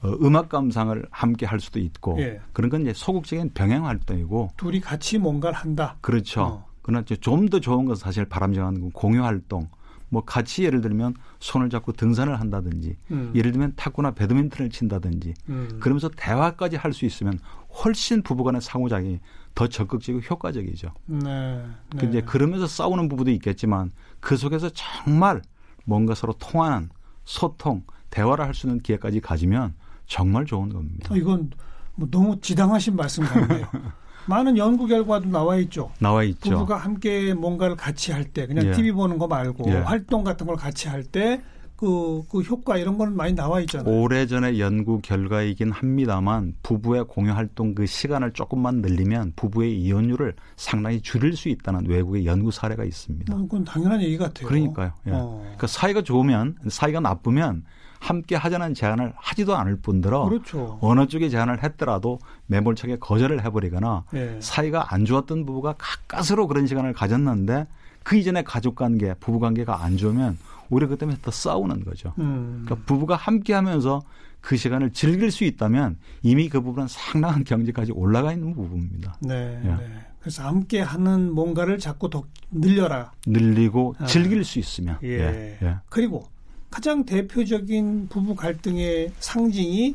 어, 0.00 0.08
음악 0.22 0.48
감상을 0.48 1.06
함께 1.10 1.44
할 1.44 1.60
수도 1.60 1.78
있고 1.80 2.18
예. 2.18 2.40
그런 2.54 2.70
건 2.70 2.80
이제 2.80 2.94
소극적인 2.94 3.50
병행 3.52 3.84
활동이고 3.84 4.52
둘이 4.56 4.80
같이 4.80 5.18
뭔가를 5.18 5.54
한다. 5.54 5.98
그렇죠. 6.00 6.42
어. 6.42 6.73
그러나 6.84 7.02
좀 7.04 7.48
더 7.48 7.58
좋은 7.58 7.84
것은 7.86 8.02
사실 8.04 8.24
바람직한 8.26 8.92
공유 8.92 9.24
활동. 9.24 9.68
뭐 10.10 10.22
같이 10.24 10.62
예를 10.62 10.80
들면 10.80 11.14
손을 11.40 11.70
잡고 11.70 11.92
등산을 11.92 12.38
한다든지 12.38 12.96
음. 13.10 13.32
예를 13.34 13.50
들면 13.50 13.72
탁구나 13.74 14.12
배드민턴을 14.12 14.70
친다든지 14.70 15.34
음. 15.48 15.78
그러면서 15.80 16.08
대화까지 16.14 16.76
할 16.76 16.92
수 16.92 17.04
있으면 17.04 17.40
훨씬 17.82 18.22
부부간의 18.22 18.60
상호작용이 18.60 19.18
더 19.56 19.66
적극적이고 19.66 20.24
효과적이죠. 20.30 20.92
네, 21.06 21.64
네. 21.96 22.06
이제 22.06 22.20
그러면서 22.20 22.68
싸우는 22.68 23.08
부부도 23.08 23.32
있겠지만 23.32 23.90
그 24.20 24.36
속에서 24.36 24.70
정말 24.72 25.42
뭔가 25.84 26.14
서로 26.14 26.34
통하는 26.34 26.90
소통, 27.24 27.82
대화를 28.10 28.44
할 28.44 28.54
수 28.54 28.66
있는 28.68 28.80
기회까지 28.80 29.20
가지면 29.20 29.74
정말 30.06 30.44
좋은 30.44 30.68
겁니다. 30.68 31.12
어, 31.12 31.16
이건 31.16 31.50
뭐 31.96 32.06
너무 32.10 32.38
지당하신 32.40 32.94
말씀 32.94 33.24
같네요. 33.24 33.66
많은 34.26 34.56
연구 34.56 34.86
결과도 34.86 35.28
나와 35.28 35.56
있죠. 35.56 35.90
나와 35.98 36.22
있죠. 36.24 36.50
부부가 36.50 36.76
함께 36.76 37.34
뭔가를 37.34 37.76
같이 37.76 38.12
할 38.12 38.24
때 38.24 38.46
그냥 38.46 38.66
예. 38.66 38.72
TV 38.72 38.92
보는 38.92 39.18
거 39.18 39.26
말고 39.26 39.70
예. 39.70 39.74
활동 39.76 40.24
같은 40.24 40.46
걸 40.46 40.56
같이 40.56 40.88
할때 40.88 41.40
그, 41.76 42.22
그 42.30 42.40
효과 42.40 42.78
이런 42.78 42.96
거는 42.96 43.14
많이 43.16 43.34
나와 43.34 43.60
있잖아요. 43.60 43.94
오래전의 43.94 44.60
연구 44.60 45.00
결과이긴 45.02 45.72
합니다만 45.72 46.54
부부의 46.62 47.04
공유 47.06 47.32
활동 47.32 47.74
그 47.74 47.84
시간을 47.84 48.32
조금만 48.32 48.76
늘리면 48.80 49.32
부부의 49.36 49.78
이혼율을 49.80 50.34
상당히 50.56 51.00
줄일 51.02 51.36
수 51.36 51.48
있다는 51.48 51.86
외국의 51.86 52.24
연구 52.26 52.50
사례가 52.50 52.84
있습니다. 52.84 53.34
어, 53.34 53.38
그건 53.38 53.64
당연한 53.64 54.00
얘기 54.00 54.16
같아요. 54.16 54.48
그러니까요. 54.48 54.92
예. 55.08 55.10
어. 55.12 55.40
그러니까 55.42 55.66
사이가 55.66 56.02
좋으면 56.02 56.56
사이가 56.68 57.00
나쁘면 57.00 57.64
함께 58.04 58.36
하자는 58.36 58.74
제안을 58.74 59.14
하지도 59.16 59.56
않을 59.56 59.76
뿐더러 59.76 60.28
그렇죠. 60.28 60.78
어느 60.82 61.06
쪽에 61.06 61.30
제안을 61.30 61.62
했더라도 61.62 62.18
매몰차게 62.48 62.98
거절을 62.98 63.42
해버리거나 63.44 64.04
네. 64.12 64.38
사이가 64.40 64.92
안 64.92 65.06
좋았던 65.06 65.46
부부가 65.46 65.74
가까스로 65.78 66.46
그런 66.46 66.66
시간을 66.66 66.92
가졌는데 66.92 67.66
그 68.02 68.16
이전에 68.16 68.42
가족 68.42 68.74
관계, 68.74 69.14
부부 69.14 69.40
관계가 69.40 69.82
안 69.82 69.96
좋으면 69.96 70.36
오히려 70.68 70.86
그 70.86 70.98
때문에 70.98 71.16
더 71.22 71.30
싸우는 71.30 71.84
거죠. 71.84 72.12
음. 72.18 72.64
그러니까 72.66 72.86
부부가 72.86 73.16
함께 73.16 73.54
하면서 73.54 74.02
그 74.42 74.58
시간을 74.58 74.92
즐길 74.92 75.30
수 75.30 75.44
있다면 75.44 75.96
이미 76.22 76.50
그 76.50 76.60
부분은 76.60 76.88
상당한 76.88 77.42
경지까지 77.42 77.92
올라가 77.92 78.34
있는 78.34 78.52
부분입니다. 78.52 79.16
네. 79.22 79.62
예. 79.64 79.68
네. 79.68 80.06
그래서 80.20 80.46
함께 80.46 80.80
하는 80.82 81.32
뭔가를 81.32 81.78
자꾸 81.78 82.10
더 82.10 82.24
늘려라. 82.50 83.12
늘리고 83.26 83.94
아. 83.98 84.04
즐길 84.04 84.44
수 84.44 84.58
있으면. 84.58 84.98
예. 85.02 85.08
예. 85.08 85.58
예. 85.62 85.76
그리고 85.88 86.28
가장 86.74 87.04
대표적인 87.04 88.08
부부 88.08 88.34
갈등의 88.34 89.12
상징이 89.20 89.94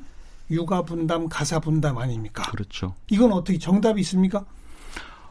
육아 0.49 0.83
분담, 0.83 1.27
가사 1.27 1.59
분담 1.59 1.97
아닙니까? 1.97 2.49
그렇죠. 2.51 2.95
이건 3.09 3.33
어떻게 3.33 3.59
정답이 3.59 3.99
있습니까? 3.99 4.45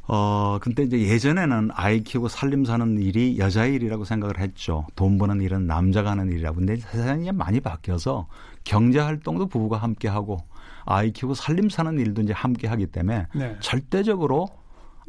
어, 0.06 0.58
근데 0.60 0.82
이제 0.82 1.00
예전에는 1.00 1.70
아이 1.72 2.04
키우고 2.04 2.28
살림 2.28 2.66
사는 2.66 3.00
일이 3.00 3.38
여자 3.38 3.64
일이라고 3.64 4.04
생각을 4.04 4.38
했죠. 4.40 4.86
돈 4.94 5.16
버는 5.16 5.40
일은 5.40 5.66
남자가 5.66 6.10
하는 6.10 6.30
일이라고. 6.30 6.56
근데 6.56 6.76
세상이 6.76 7.32
많이 7.32 7.60
바뀌어서 7.60 8.26
경제 8.64 8.98
활동도 8.98 9.46
부부가 9.46 9.78
함께 9.78 10.06
하고 10.06 10.36
아이 10.84 11.12
키우고 11.12 11.32
살림 11.32 11.70
사는 11.70 11.98
일도 11.98 12.20
이제 12.20 12.34
함께 12.34 12.68
하기 12.68 12.88
때문에 12.88 13.26
네. 13.34 13.56
절대적으로 13.60 14.48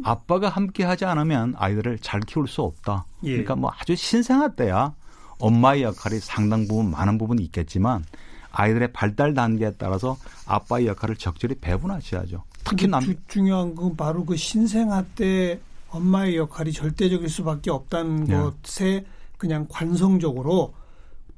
아빠가 0.05 0.48
함께 0.48 0.86
하지 0.86 1.03
않으면 1.03 1.55
아이들을 1.58 2.00
잘 2.00 2.22
키울 2.22 2.48
수 2.48 2.62
없다. 2.62 3.05
예. 3.24 3.31
그러니까 3.31 3.58
뭐 3.58 3.74
아주 3.77 3.93
신생아 3.93 4.55
때야 4.55 4.93
엄마의 5.39 5.84
역할이 5.84 6.19
상당 6.19 6.67
부분 6.67 6.91
많은 6.91 7.17
부분이 7.17 7.43
있겠지만 7.43 8.03
아이들의 8.51 8.91
발달 8.93 9.34
단계에 9.34 9.72
따라서 9.77 10.17
아빠의 10.46 10.88
역할을 10.88 11.15
적절히 11.15 11.55
배분하셔야죠. 11.55 12.43
특히 12.63 12.88
남 12.88 13.01
주, 13.01 13.15
중요한 13.27 13.75
건 13.75 13.96
바로 13.96 14.25
그 14.25 14.36
신생아 14.36 15.03
때 15.15 15.60
엄마의 15.89 16.38
역할이 16.38 16.72
절대적일 16.72 17.29
수밖에 17.29 17.72
없다는 17.72 18.25
네. 18.25 18.36
것에 18.36 19.05
그냥 19.38 19.65
관성적으로 19.69 20.74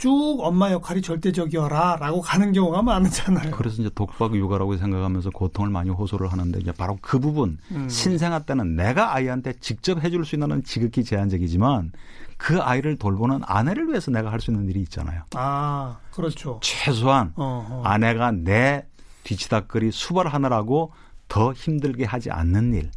쭉 0.02 0.40
엄마 0.42 0.72
역할이 0.72 1.04
절대적이어라라고 1.04 2.22
가는 2.22 2.52
경우가 2.54 2.82
많잖아요. 2.82 3.52
그래서 3.52 3.84
이제 3.84 3.92
독박 3.94 4.36
육아라고 4.36 4.76
생각하면서 4.76 5.30
고통을 5.30 5.70
많이 5.70 5.92
호소를 5.92 6.32
하는데 6.32 6.60
이제 6.60 6.72
바로 6.72 6.98
그 7.02 7.20
부분 7.20 7.60
음. 7.70 7.88
신생아 7.88 8.40
때는 8.40 8.76
내가 8.76 9.14
아이한테 9.14 9.54
직접 9.60 10.04
해줄 10.04 10.26
수 10.26 10.36
있는 10.36 10.64
지극히 10.64 11.04
제한적이지만 11.04 11.92
그 12.42 12.60
아이를 12.60 12.98
돌보는 12.98 13.42
아내를 13.46 13.88
위해서 13.90 14.10
내가 14.10 14.32
할 14.32 14.40
수 14.42 14.50
있는 14.50 14.68
일이 14.68 14.82
있잖아요. 14.82 15.22
아, 15.36 16.00
그렇죠. 16.12 16.60
최소한 16.64 17.34
어, 17.36 17.68
어. 17.70 17.82
아내가 17.86 18.32
내 18.32 18.84
뒤치다거리 19.24 19.92
수발하느라고 19.92 20.92
더 21.28 21.54
힘들게 21.54 22.04
하지 22.06 22.32
않는 22.32 22.74
일. 22.74 22.90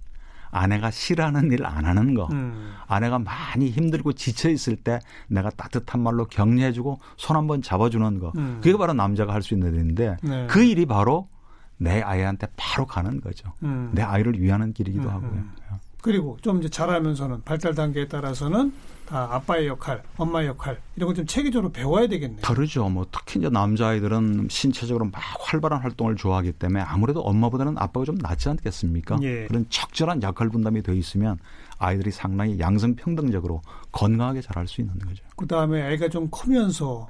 아내가 0.51 0.91
싫어하는 0.91 1.53
일 1.53 1.67
안 1.67 1.85
하는 1.85 2.15
거. 2.15 2.27
음. 2.33 2.73
아내가 2.87 3.19
많이 3.19 3.69
힘들고 3.71 4.15
지쳐 4.15 4.49
있을 4.49 4.77
때 4.77 5.01
내가 5.29 5.51
따뜻한 5.51 6.01
말로 6.01 6.25
격려해주고 6.27 7.01
손 7.19 7.37
한번 7.37 7.61
잡아주는 7.61 8.19
거. 8.21 8.33
음. 8.37 8.61
그게 8.63 8.79
바로 8.79 8.95
남자가 8.95 9.35
할 9.35 9.43
수 9.43 9.53
있는 9.53 9.75
일인데 9.75 10.17
네. 10.23 10.47
그 10.49 10.63
일이 10.63 10.87
바로 10.87 11.29
내 11.77 12.01
아이한테 12.01 12.47
바로 12.57 12.87
가는 12.87 13.21
거죠. 13.21 13.53
음. 13.63 13.91
내 13.93 14.01
아이를 14.01 14.41
위하는 14.41 14.73
길이기도 14.73 15.07
음, 15.09 15.15
하고요. 15.15 15.31
음. 15.33 15.53
그리고 16.01 16.39
좀 16.41 16.59
이제 16.61 16.69
자라면서는 16.71 17.43
발달 17.45 17.75
단계에 17.75 18.09
따라서는 18.09 18.73
다 19.07 19.29
아빠의 19.35 19.67
역할, 19.67 20.03
엄마의 20.17 20.49
역할 20.49 20.81
이런 20.97 21.09
걸 21.09 21.15
좀 21.15 21.27
체계적으로 21.27 21.71
배워야 21.71 22.07
되겠네요. 22.07 22.41
다르죠. 22.41 22.89
뭐 22.89 23.07
특히 23.13 23.39
이제 23.39 23.49
남자아이들은 23.49 24.49
신체적으로 24.51 25.05
막 25.07 25.21
활발한 25.41 25.81
활동을 25.81 26.17
좋아하기 26.17 26.53
때문에 26.53 26.81
아무래도 26.83 27.21
엄마보다는 27.21 27.77
아빠가 27.79 28.05
좀 28.07 28.17
낫지 28.17 28.49
않겠습니까? 28.49 29.19
예. 29.23 29.47
그런 29.47 29.67
적절한 29.69 30.23
역할 30.23 30.49
분담이 30.49 30.83
돼 30.83 30.97
있으면 30.97 31.39
아이들이 31.79 32.11
상당히 32.11 32.59
양성 32.59 32.95
평등적으로 32.97 33.63
건강하게 33.93 34.41
자랄 34.41 34.67
수 34.67 34.81
있는 34.81 34.99
거죠. 34.99 35.23
그다음에 35.37 35.83
아이가 35.83 36.09
좀 36.09 36.29
크면서 36.31 37.09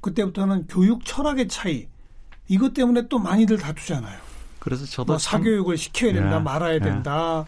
그때부터는 0.00 0.66
교육 0.68 1.04
철학의 1.04 1.48
차이 1.48 1.86
이것 2.48 2.74
때문에 2.74 3.08
또 3.08 3.18
많이들 3.18 3.58
다투잖아요. 3.58 4.18
그래서 4.58 4.84
저도 4.84 5.12
뭐 5.12 5.18
사교육을 5.18 5.76
시켜야 5.78 6.12
된다, 6.12 6.36
예. 6.36 6.40
말아야 6.40 6.74
예. 6.74 6.78
된다. 6.80 7.46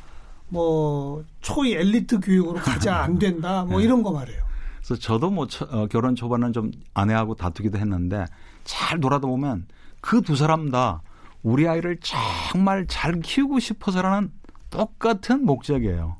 뭐 0.48 1.24
초이 1.40 1.74
엘리트 1.74 2.20
교육으로 2.20 2.58
가자 2.60 2.96
안 2.96 3.18
된다 3.18 3.64
뭐 3.64 3.78
네. 3.78 3.84
이런 3.84 4.02
거 4.02 4.12
말이에요. 4.12 4.42
그래서 4.78 5.00
저도 5.00 5.30
뭐 5.30 5.46
초, 5.46 5.64
어, 5.66 5.86
결혼 5.86 6.14
초반은 6.16 6.52
좀 6.52 6.70
아내하고 6.94 7.34
다투기도 7.34 7.78
했는데 7.78 8.24
잘 8.64 9.00
돌아다 9.00 9.26
보면 9.26 9.66
그 10.00 10.22
두 10.22 10.36
사람 10.36 10.70
다 10.70 11.02
우리 11.42 11.68
아이를 11.68 11.98
정말 12.00 12.86
잘 12.86 13.20
키우고 13.20 13.58
싶어서라는 13.58 14.30
똑같은 14.70 15.44
목적이에요. 15.44 16.16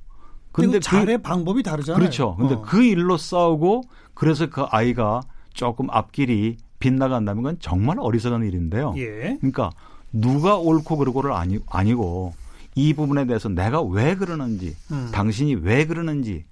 근데 0.53 0.79
그 0.79 0.81
잘의 0.81 1.23
방법이 1.23 1.63
다르잖아요. 1.63 1.99
그렇죠. 1.99 2.35
근데 2.37 2.55
어. 2.55 2.63
그 2.63 2.83
일로 2.83 3.17
싸우고 3.17 3.83
그래서 4.15 4.47
그 4.49 4.63
아이가 4.63 5.21
조금 5.55 5.91
앞길이 5.91 6.57
빗나간다면 6.79 7.43
건 7.43 7.57
정말 7.61 7.99
어리석은 8.01 8.45
일인데요. 8.45 8.95
예. 8.97 9.37
그러니까 9.41 9.71
누가 10.13 10.57
옳고 10.57 10.97
그르고를 10.97 11.33
아니, 11.33 11.59
아니고 11.69 12.35
이 12.79 12.95
부분에 12.95 13.27
대해서 13.27 13.49
내가 13.49 13.83
왜 13.83 14.15
그러는지, 14.15 14.77
음. 14.93 15.11
당신이 15.13 15.57
왜 15.57 15.85
그러는지 15.85 16.45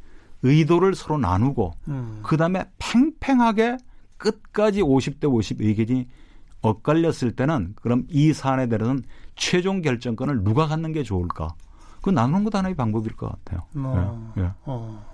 의도를 0.42 0.94
서로 0.94 1.18
나누고 1.18 1.72
음. 1.88 2.20
그다음에 2.22 2.64
팽팽하게 2.78 3.76
끝까지 4.16 4.82
50대 4.82 5.32
50 5.32 5.60
의견이 5.60 6.08
엇갈렸을 6.62 7.36
때는 7.36 7.74
그럼 7.80 8.06
이 8.08 8.32
사안에 8.32 8.68
대해서는 8.68 9.04
최종 9.36 9.82
결정권을 9.82 10.42
누가 10.42 10.66
갖는 10.66 10.92
게 10.92 11.02
좋을까? 11.02 11.54
그 12.02 12.10
나누는 12.10 12.44
것도 12.44 12.58
하나의 12.58 12.74
방법일 12.74 13.14
것 13.14 13.28
같아요. 13.28 13.62
어, 13.76 14.32
네, 14.34 14.42
네. 14.42 14.50
어. 14.64 15.04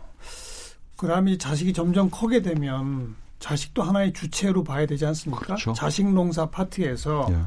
그러면 0.97 1.39
자식이 1.39 1.73
점점 1.73 2.09
크게 2.11 2.43
되면 2.43 3.17
자식도 3.39 3.83
하나의 3.83 4.13
주체로 4.13 4.63
봐야 4.63 4.87
되지 4.87 5.05
않습니까? 5.07 5.45
그렇죠. 5.45 5.73
자식 5.73 6.07
농사 6.11 6.49
파트에서 6.49 7.27
네. 7.29 7.43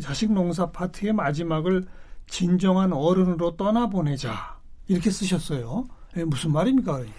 자식 0.00 0.32
농사 0.32 0.70
파트의 0.70 1.12
마지막을 1.12 1.86
진정한 2.30 2.92
어른으로 2.92 3.56
떠나보내자 3.56 4.56
이렇게 4.88 5.10
쓰셨어요. 5.10 5.86
네, 6.14 6.24
무슨 6.24 6.52
말입니까? 6.52 6.92
그러니까. 6.92 7.14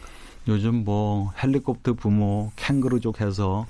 요즘 0.48 0.84
뭐 0.84 1.32
헬리콥터 1.42 1.94
부모 1.94 2.52
캥거루족 2.56 3.22
해서 3.22 3.68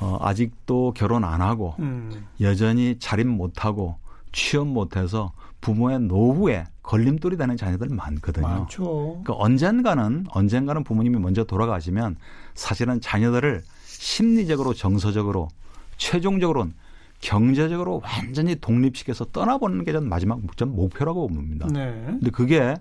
어, 0.00 0.18
아직도 0.20 0.94
결혼 0.96 1.24
안 1.24 1.42
하고 1.42 1.74
음. 1.78 2.26
여전히 2.40 2.96
자립 2.98 3.26
못하고 3.26 3.96
취업 4.32 4.66
못해서 4.66 5.32
부모의 5.60 6.00
노후에 6.00 6.64
걸림돌이 6.82 7.36
되는 7.36 7.56
자녀들 7.56 7.88
많거든요. 7.88 8.46
많죠. 8.46 8.84
그러니까 9.24 9.34
언젠가는 9.36 10.26
언젠가는 10.30 10.84
부모님이 10.84 11.18
먼저 11.18 11.44
돌아가시면 11.44 12.16
사실은 12.54 13.00
자녀들을 13.00 13.62
심리적으로 13.84 14.74
정서적으로 14.74 15.48
최종적으로는 15.96 16.74
경제적으로 17.20 18.02
완전히 18.04 18.56
독립시켜서 18.56 19.24
떠나보는 19.26 19.84
게 19.84 19.92
전 19.92 20.08
마지막 20.08 20.40
전 20.56 20.74
목표라고 20.74 21.26
봅니다. 21.28 21.66
네. 21.72 21.90
근데 22.06 22.30
그게 22.30 22.74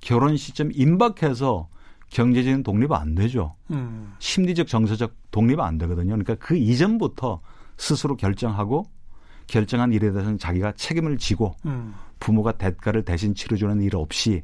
결혼 0.00 0.36
시점 0.36 0.70
임박해서 0.74 1.68
경제적인 2.10 2.62
독립은 2.62 2.96
안 2.96 3.14
되죠. 3.14 3.54
음. 3.70 4.12
심리적 4.18 4.66
정서적 4.68 5.12
독립은 5.30 5.62
안 5.62 5.78
되거든요. 5.78 6.10
그러니까 6.10 6.34
그 6.36 6.56
이전부터 6.56 7.40
스스로 7.76 8.16
결정하고 8.16 8.86
결정한 9.46 9.92
일에 9.92 10.10
대해서는 10.10 10.38
자기가 10.38 10.72
책임을 10.72 11.18
지고 11.18 11.54
음. 11.66 11.94
부모가 12.20 12.52
대가를 12.52 13.04
대신 13.04 13.34
치러주는 13.34 13.80
일 13.82 13.96
없이 13.96 14.42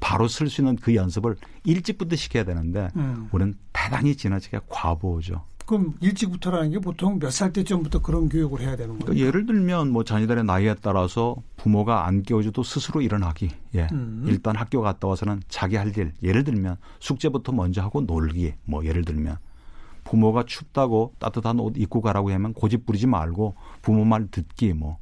바로 0.00 0.28
쓸 0.28 0.48
수 0.48 0.60
있는 0.60 0.76
그 0.76 0.94
연습을 0.94 1.36
일찍부터 1.64 2.16
시켜야 2.16 2.44
되는데 2.44 2.88
음. 2.96 3.28
우리는 3.32 3.54
대단히 3.72 4.14
지나치게 4.16 4.60
과보죠. 4.68 5.44
그럼 5.68 5.94
일찍부터라는 6.00 6.70
게 6.70 6.78
보통 6.78 7.18
몇 7.18 7.30
살 7.30 7.52
때쯤부터 7.52 8.00
그런 8.00 8.28
교육을 8.30 8.60
해야 8.60 8.74
되는 8.74 8.98
거예요? 8.98 9.04
그러니까 9.04 9.26
예를 9.26 9.44
들면 9.44 9.90
뭐 9.92 10.02
자녀들의 10.02 10.44
나이에 10.44 10.74
따라서 10.80 11.36
부모가 11.58 12.06
안 12.06 12.22
깨워줘도 12.22 12.62
스스로 12.62 13.02
일어나기. 13.02 13.50
예. 13.74 13.86
음. 13.92 14.24
일단 14.26 14.56
학교 14.56 14.80
갔다 14.80 15.06
와서는 15.06 15.42
자기 15.48 15.76
할 15.76 15.96
일. 15.98 16.12
예를 16.22 16.42
들면 16.44 16.76
숙제부터 17.00 17.52
먼저 17.52 17.82
하고 17.82 18.00
놀기. 18.00 18.54
뭐 18.64 18.84
예를 18.86 19.04
들면 19.04 19.36
부모가 20.04 20.44
춥다고 20.46 21.12
따뜻한 21.18 21.60
옷 21.60 21.74
입고 21.76 22.00
가라고 22.00 22.32
하면 22.32 22.54
고집 22.54 22.86
부리지 22.86 23.06
말고 23.06 23.54
부모 23.82 24.04
말 24.06 24.26
듣기 24.30 24.72
뭐. 24.72 24.96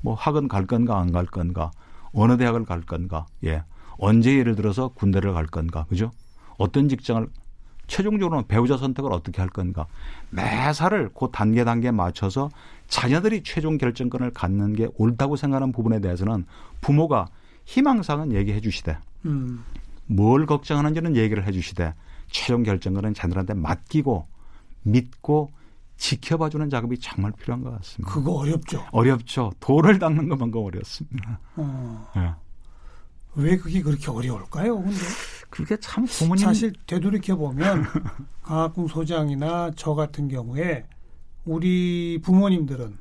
뭐 0.00 0.14
학원 0.14 0.48
갈 0.48 0.66
건가 0.66 0.98
안 0.98 1.12
갈 1.12 1.26
건가. 1.26 1.70
어느 2.12 2.38
대학을 2.38 2.64
갈 2.64 2.80
건가. 2.80 3.26
예. 3.44 3.64
언제 3.98 4.34
예를 4.38 4.56
들어서 4.56 4.88
군대를 4.88 5.34
갈 5.34 5.44
건가. 5.46 5.84
그죠? 5.90 6.10
어떤 6.56 6.88
직장을 6.88 7.28
최종적으로는 7.86 8.46
배우자 8.46 8.76
선택을 8.76 9.12
어떻게 9.12 9.40
할 9.40 9.48
건가. 9.48 9.86
매사를 10.30 11.10
그 11.14 11.28
단계 11.32 11.64
단계에 11.64 11.90
맞춰서 11.90 12.50
자녀들이 12.88 13.42
최종 13.42 13.78
결정권을 13.78 14.32
갖는 14.32 14.74
게 14.74 14.88
옳다고 14.96 15.36
생각하는 15.36 15.72
부분에 15.72 16.00
대해서는 16.00 16.46
부모가 16.80 17.28
희망사항은 17.64 18.32
얘기해 18.32 18.60
주시되 18.60 18.96
음. 19.24 19.64
뭘 20.06 20.46
걱정하는지는 20.46 21.16
얘기를 21.16 21.46
해 21.46 21.52
주시되 21.52 21.94
최종 22.30 22.62
결정권은 22.62 23.14
자녀들한테 23.14 23.54
맡기고 23.54 24.26
믿고 24.82 25.50
지켜봐주는 25.96 26.68
작업이 26.70 26.98
정말 27.00 27.32
필요한 27.32 27.62
것 27.62 27.70
같습니다. 27.78 28.12
그거 28.12 28.32
어렵죠. 28.32 28.84
어렵죠. 28.92 29.52
돌을 29.60 29.98
닦는 29.98 30.28
것만큼 30.28 30.62
어렵습니다. 30.62 31.40
어. 31.56 32.12
네. 32.14 32.32
왜 33.36 33.56
그게 33.56 33.82
그렇게 33.82 34.10
어려울까요? 34.10 34.82
근데 34.82 34.96
그게 35.50 35.76
참 35.78 36.06
부모님 36.06 36.44
사실 36.44 36.72
되돌이켜 36.86 37.36
보면 37.36 37.84
강학궁 38.42 38.88
소장이나 38.88 39.70
저 39.76 39.94
같은 39.94 40.28
경우에 40.28 40.86
우리 41.44 42.18
부모님들은 42.22 42.96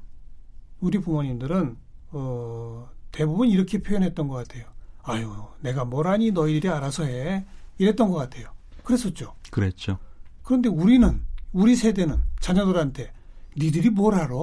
우리 0.81 0.99
부모님들은 0.99 1.77
어 2.11 2.89
대부분 3.11 3.49
이렇게 3.49 3.81
표현했던 3.81 4.27
것 4.27 4.35
같아요. 4.35 4.65
아유, 5.03 5.31
내가 5.61 5.85
뭘 5.85 6.07
하니 6.07 6.31
너희들이 6.31 6.69
알아서 6.71 7.05
해. 7.05 7.45
이랬던 7.77 8.09
것 8.09 8.17
같아요. 8.17 8.49
그랬었죠. 8.83 9.33
그랬죠. 9.51 9.97
그런데 10.43 10.69
우리는 10.69 11.21
우리 11.53 11.75
세대는 11.75 12.21
자녀들한테 12.39 13.11
니들이 13.57 13.89
뭘 13.89 14.15
알아? 14.15 14.35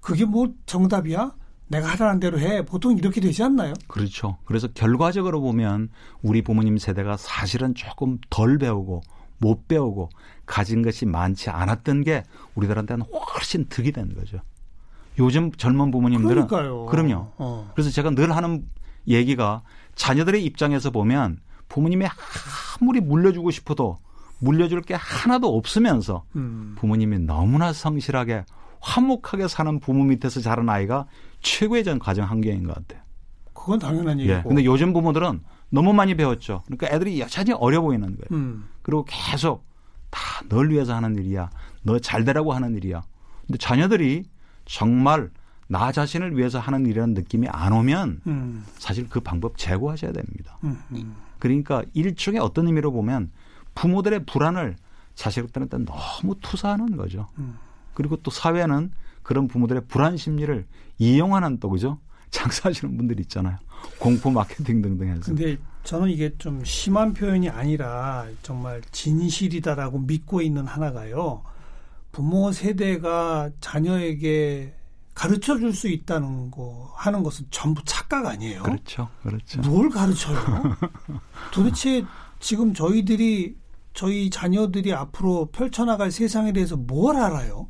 그게 0.00 0.24
뭐 0.24 0.52
정답이야? 0.66 1.34
내가 1.68 1.88
하라는 1.88 2.20
대로 2.20 2.38
해. 2.38 2.64
보통 2.64 2.96
이렇게 2.96 3.20
되지 3.20 3.42
않나요? 3.42 3.72
그렇죠. 3.88 4.38
그래서 4.44 4.68
결과적으로 4.68 5.40
보면 5.40 5.88
우리 6.22 6.42
부모님 6.42 6.78
세대가 6.78 7.16
사실은 7.16 7.74
조금 7.74 8.18
덜 8.30 8.58
배우고 8.58 9.02
못 9.38 9.66
배우고 9.66 10.10
가진 10.46 10.82
것이 10.82 11.06
많지 11.06 11.50
않았던 11.50 12.04
게 12.04 12.22
우리들한테는 12.54 13.06
훨씬 13.12 13.66
득이 13.68 13.92
된 13.92 14.14
거죠. 14.14 14.38
요즘 15.18 15.52
젊은 15.52 15.90
부모님들은 15.90 16.46
그러니까요. 16.48 16.86
그럼요. 16.86 17.32
어. 17.38 17.70
그래서 17.74 17.90
제가 17.90 18.10
늘 18.10 18.34
하는 18.34 18.66
얘기가 19.06 19.62
자녀들의 19.94 20.44
입장에서 20.44 20.90
보면 20.90 21.38
부모님이 21.68 22.06
아무리 22.80 23.00
물려주고 23.00 23.50
싶어도 23.50 23.98
물려줄 24.38 24.82
게 24.82 24.94
하나도 24.94 25.56
없으면서 25.56 26.24
음. 26.36 26.74
부모님이 26.78 27.20
너무나 27.20 27.72
성실하게 27.72 28.44
화목하게 28.80 29.48
사는 29.48 29.80
부모 29.80 30.04
밑에서 30.04 30.40
자란 30.40 30.68
아이가 30.68 31.06
최고의 31.44 31.84
전 31.84 31.98
가정 32.00 32.28
환경인 32.28 32.64
것 32.66 32.74
같아요. 32.74 33.00
그건 33.52 33.78
당연한 33.78 34.18
예. 34.18 34.22
얘기고. 34.24 34.38
예. 34.38 34.42
근데 34.42 34.64
요즘 34.64 34.92
부모들은 34.92 35.40
너무 35.70 35.92
많이 35.92 36.16
배웠죠. 36.16 36.62
그러니까 36.66 36.88
애들이 36.88 37.20
여전히 37.20 37.52
어려 37.52 37.80
보이는 37.80 38.06
거예요. 38.08 38.26
음. 38.32 38.68
그리고 38.82 39.04
계속 39.08 39.64
다 40.10 40.44
널 40.48 40.70
위해서 40.70 40.94
하는 40.94 41.16
일이야. 41.16 41.50
너 41.82 41.98
잘 41.98 42.24
되라고 42.24 42.52
하는 42.52 42.74
일이야. 42.74 43.02
근데 43.46 43.58
자녀들이 43.58 44.24
정말 44.64 45.30
나 45.68 45.92
자신을 45.92 46.36
위해서 46.36 46.58
하는 46.58 46.86
일이라는 46.86 47.14
느낌이 47.14 47.48
안 47.48 47.72
오면 47.72 48.20
음. 48.26 48.64
사실 48.78 49.08
그 49.08 49.20
방법 49.20 49.56
제고하셔야 49.56 50.12
됩니다. 50.12 50.58
음, 50.64 50.78
음. 50.92 51.14
그러니까 51.38 51.82
일종의 51.94 52.40
어떤 52.40 52.66
의미로 52.66 52.92
보면 52.92 53.30
부모들의 53.74 54.24
불안을 54.26 54.76
자식들한테 55.14 55.78
너무 55.84 56.34
투사하는 56.40 56.96
거죠. 56.96 57.26
음. 57.38 57.56
그리고 57.94 58.16
또 58.16 58.30
사회는 58.30 58.92
그런 59.24 59.48
부모들의 59.48 59.86
불안 59.88 60.16
심리를 60.16 60.64
이용하는 60.98 61.58
또 61.58 61.68
그죠? 61.70 61.98
장사하시는 62.30 62.96
분들이 62.96 63.22
있잖아요. 63.22 63.56
공포 63.98 64.30
마케팅 64.30 64.80
등등 64.82 65.08
해서. 65.08 65.22
근데 65.24 65.56
저는 65.82 66.08
이게 66.10 66.36
좀 66.38 66.64
심한 66.64 67.12
표현이 67.14 67.48
아니라 67.48 68.26
정말 68.42 68.80
진실이다라고 68.92 69.98
믿고 70.00 70.40
있는 70.40 70.66
하나가요. 70.66 71.42
부모 72.12 72.52
세대가 72.52 73.50
자녀에게 73.60 74.74
가르쳐 75.14 75.58
줄 75.58 75.72
수 75.72 75.88
있다는 75.88 76.50
거 76.50 76.92
하는 76.96 77.22
것은 77.22 77.46
전부 77.50 77.82
착각 77.84 78.26
아니에요. 78.26 78.62
그렇죠. 78.62 79.08
그렇죠. 79.22 79.60
뭘 79.62 79.88
가르쳐요? 79.90 80.36
도대체 81.52 82.04
지금 82.40 82.74
저희들이 82.74 83.56
저희 83.94 84.28
자녀들이 84.28 84.92
앞으로 84.92 85.46
펼쳐나갈 85.52 86.10
세상에 86.10 86.52
대해서 86.52 86.76
뭘 86.76 87.16
알아요? 87.16 87.68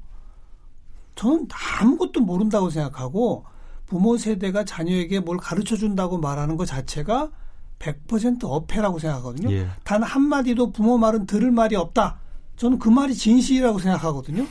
저는 1.14 1.48
아무것도 1.81 2.20
모른다고 2.20 2.70
생각하고 2.70 3.44
부모 3.87 4.16
세대가 4.16 4.64
자녀에게 4.64 5.20
뭘 5.20 5.37
가르쳐 5.37 5.77
준다고 5.77 6.18
말하는 6.18 6.57
것 6.57 6.66
자체가 6.66 7.31
100% 7.79 8.44
어폐라고 8.44 8.98
생각하거든요. 8.98 9.50
예. 9.53 9.68
단 9.85 10.03
한마디도 10.03 10.72
부모 10.72 10.96
말은 10.98 11.27
들을 11.27 11.50
말이 11.50 11.77
없다. 11.77 12.18
저는 12.57 12.79
그 12.79 12.88
말이 12.88 13.14
진실이라고 13.14 13.79
생각하거든요. 13.79 14.46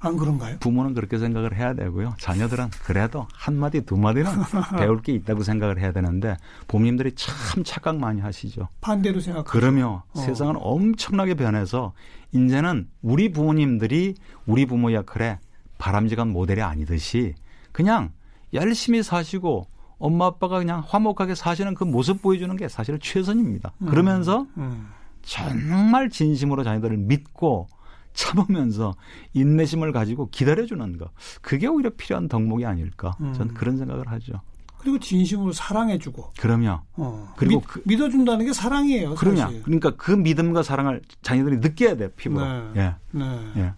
안 0.00 0.16
그런가요? 0.16 0.58
부모는 0.60 0.94
그렇게 0.94 1.18
생각을 1.18 1.56
해야 1.56 1.74
되고요. 1.74 2.14
자녀들은 2.18 2.70
그래도 2.84 3.26
한마디, 3.34 3.80
두마디는 3.84 4.30
배울 4.78 5.02
게 5.02 5.12
있다고 5.12 5.42
생각을 5.42 5.80
해야 5.80 5.92
되는데 5.92 6.36
부모님들이 6.68 7.12
참 7.16 7.64
착각 7.64 7.98
많이 7.98 8.20
하시죠. 8.20 8.68
반대로 8.80 9.20
생각하죠. 9.20 9.50
그러면 9.50 10.02
어. 10.12 10.20
세상은 10.20 10.54
엄청나게 10.58 11.34
변해서 11.34 11.94
이제는 12.32 12.88
우리 13.02 13.32
부모님들이 13.32 14.14
우리 14.46 14.66
부모 14.66 14.92
역할에 14.92 15.40
바람직한 15.78 16.28
모델이 16.28 16.62
아니듯이 16.62 17.34
그냥 17.72 18.12
열심히 18.52 19.02
사시고 19.02 19.66
엄마 19.98 20.26
아빠가 20.26 20.58
그냥 20.58 20.82
화목하게 20.86 21.34
사시는 21.34 21.74
그 21.74 21.84
모습 21.84 22.22
보여주는 22.22 22.54
게 22.56 22.68
사실 22.68 22.98
최선입니다. 22.98 23.72
음, 23.78 23.86
그러면서 23.88 24.46
음. 24.56 24.88
정말 25.22 26.08
진심으로 26.08 26.62
자녀들을 26.64 26.96
믿고 26.96 27.66
참으면서 28.12 28.94
인내심을 29.34 29.92
가지고 29.92 30.28
기다려주는 30.30 30.98
거. 30.98 31.10
그게 31.40 31.66
오히려 31.66 31.90
필요한 31.90 32.28
덕목이 32.28 32.64
아닐까. 32.64 33.16
음. 33.20 33.32
저는 33.32 33.54
그런 33.54 33.76
생각을 33.76 34.08
하죠. 34.08 34.40
그리고 34.78 34.98
진심으로 34.98 35.52
사랑해주고. 35.52 36.32
그럼요. 36.38 36.80
어. 36.94 37.34
그리고 37.36 37.60
믿, 37.60 37.66
그, 37.66 37.82
믿어준다는 37.84 38.46
게 38.46 38.52
사랑이에요. 38.52 39.16
그럼요. 39.16 39.62
그러니까 39.62 39.90
그 39.96 40.12
믿음과 40.12 40.62
사랑을 40.62 41.02
자녀들이 41.22 41.58
느껴야 41.58 41.96
돼 41.96 42.08
피부로. 42.12 42.44
네. 42.72 42.80
예. 42.80 42.94
네. 43.10 43.52
예. 43.56 43.74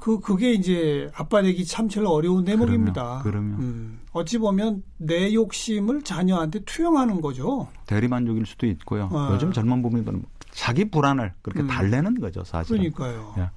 그 0.00 0.20
그게 0.20 0.52
이제 0.52 1.10
아빠 1.14 1.42
되기 1.42 1.64
참 1.64 1.88
제일 1.88 2.06
어려운 2.06 2.44
대목입니다. 2.44 3.20
그러면, 3.22 3.60
음, 3.60 4.00
어찌 4.12 4.38
보면 4.38 4.82
내 4.98 5.32
욕심을 5.32 6.02
자녀한테 6.02 6.60
투영하는 6.64 7.20
거죠. 7.20 7.66
대리만족일 7.86 8.46
수도 8.46 8.66
있고요. 8.66 9.08
어. 9.12 9.30
요즘 9.32 9.52
젊은 9.52 9.80
부모들은 9.82 10.22
자기 10.52 10.90
불안을 10.90 11.32
그렇게 11.42 11.62
음. 11.62 11.68
달래는 11.68 12.20
거죠, 12.20 12.44
사실. 12.44 12.76
그러니까요. 12.76 13.34
예. 13.38 13.50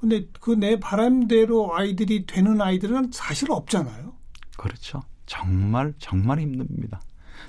근데 0.00 0.26
그 0.40 0.52
내 0.56 0.78
바람대로 0.80 1.76
아이들이 1.76 2.26
되는 2.26 2.60
아이들은 2.60 3.10
사실 3.12 3.50
없잖아요. 3.52 4.12
그렇죠. 4.56 5.00
정말 5.26 5.92
정말 5.98 6.40
힘듭니다. 6.40 7.00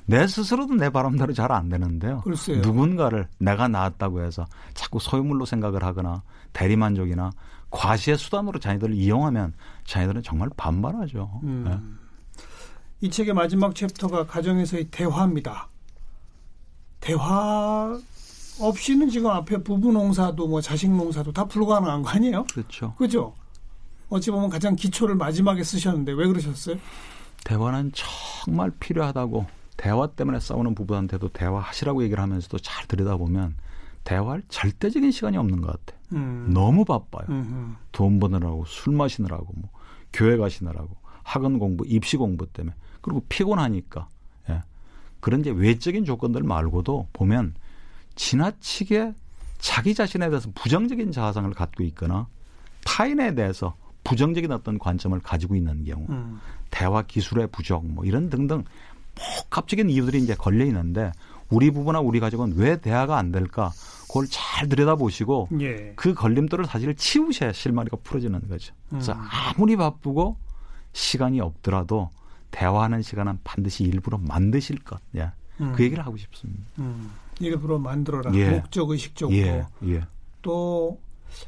내 0.06 0.26
스스로도 0.28 0.76
내 0.76 0.90
바람대로 0.90 1.34
잘 1.34 1.52
안 1.52 1.70
되는데요. 1.70 2.22
글쎄요. 2.24 2.62
누군가를 2.62 3.28
내가 3.40 3.68
낳았다고 3.68 4.22
해서 4.24 4.46
자꾸 4.74 5.00
소유물로 5.00 5.46
생각을 5.46 5.84
하거나 5.84 6.24
대리만족이나 6.54 7.32
과시의 7.74 8.18
수단으로 8.18 8.60
자녀들을 8.60 8.94
이용하면 8.94 9.54
자녀들은 9.86 10.22
정말 10.24 10.50
반발하죠. 10.56 11.42
음. 11.44 11.66
네. 11.68 11.80
이 13.02 13.10
책의 13.10 13.34
마지막 13.34 13.76
챕터가 13.76 14.28
가정에서의 14.28 14.86
대화입니다. 14.92 15.68
대화 17.00 18.00
없이는 18.60 19.10
지금 19.10 19.32
앞에 19.32 19.58
부부 19.58 19.92
농사도 19.92 20.48
뭐 20.48 20.62
자식 20.62 20.90
농사도 20.90 21.34
다 21.34 21.46
불가능한 21.46 22.04
거 22.04 22.10
아니에요? 22.10 22.46
그렇죠. 22.46 22.94
그죠? 22.96 23.34
어찌 24.10 24.30
보면 24.30 24.50
가장 24.50 24.76
기초를 24.76 25.16
마지막에 25.16 25.64
쓰셨는데 25.64 26.14
왜 26.14 26.28
그러셨어요? 26.28 26.78
대화는 27.44 27.92
정말 27.94 28.72
필요하다고 28.80 29.48
대화 29.76 30.08
때문에 30.08 30.40
싸우는 30.40 30.76
부부한테도 30.76 31.30
대화하시라고 31.30 32.04
얘기를 32.04 32.22
하면서도 32.22 32.60
잘 32.60 32.86
들여다보면 32.88 33.56
대화할 34.04 34.44
절대적인 34.48 35.12
시간이 35.12 35.38
없는 35.38 35.62
것 35.62 35.72
같아. 35.72 36.00
음. 36.14 36.52
너무 36.54 36.86
바빠요. 36.86 37.26
음흠. 37.30 37.76
돈 37.92 38.20
버느라고 38.20 38.66
술 38.66 38.94
마시느라고 38.96 39.48
뭐 39.56 39.70
교회 40.12 40.38
가시느라고 40.38 40.96
학원 41.24 41.60
공부, 41.60 41.86
입시 41.88 42.18
공부 42.18 42.46
때문에 42.48 42.76
그리고 43.02 43.24
피곤하니까 43.30 44.08
예. 44.50 44.62
그런 45.20 45.42
이제 45.42 45.52
외적인 45.52 46.06
조건들 46.06 46.44
말고도 46.44 47.08
보면 47.14 47.56
지나치게 48.16 49.14
자기 49.58 49.96
자신에 49.96 50.30
대해서 50.30 50.50
부정적인 50.54 51.12
자아상을 51.12 51.50
갖고 51.52 51.84
있거나 51.84 52.28
타인에 52.86 53.34
대해서 53.34 53.76
부정적인 54.04 54.52
어떤 54.52 54.78
관점을 54.78 55.18
가지고 55.22 55.56
있는 55.56 55.86
경우, 55.86 56.06
음. 56.10 56.40
대화 56.70 57.02
기술의 57.04 57.48
부족, 57.48 57.86
뭐 57.86 58.04
이런 58.04 58.30
등등 58.30 58.64
복합적인 59.16 59.90
이유들이 59.90 60.22
이제 60.22 60.36
걸려 60.36 60.66
있는데 60.66 61.12
우리 61.50 61.72
부부나 61.72 62.00
우리 62.00 62.20
가족은 62.20 62.56
왜 62.58 62.78
대화가 62.80 63.18
안 63.18 63.32
될까? 63.32 63.72
그걸 64.14 64.28
잘 64.30 64.70
들여다보시고 64.70 65.50
예. 65.62 65.94
그 65.96 66.14
걸림돌을 66.14 66.66
사실 66.68 66.94
치우셔야 66.94 67.52
실마리가 67.52 67.98
풀어지는 68.04 68.48
거죠. 68.48 68.76
그래서 68.90 69.14
음. 69.14 69.18
아무리 69.32 69.76
바쁘고 69.76 70.38
시간이 70.94 71.42
없더라도 71.42 72.12
대화하는 72.52 73.02
시간은 73.02 73.40
반드시 73.44 73.84
일부러 73.84 74.20
만드실 74.20 74.84
것. 74.84 75.00
예. 75.16 75.32
음. 75.62 75.74
그 75.76 75.84
얘기를 75.84 76.06
하고 76.06 76.16
싶습니다. 76.18 76.62
음. 76.78 77.12
일부러 77.40 77.80
만들어라. 77.80 78.32
예. 78.36 78.52
목적 78.52 78.88
의식적으로. 78.92 79.36
예. 79.36 79.66
예. 79.86 80.04
또 80.44 81.00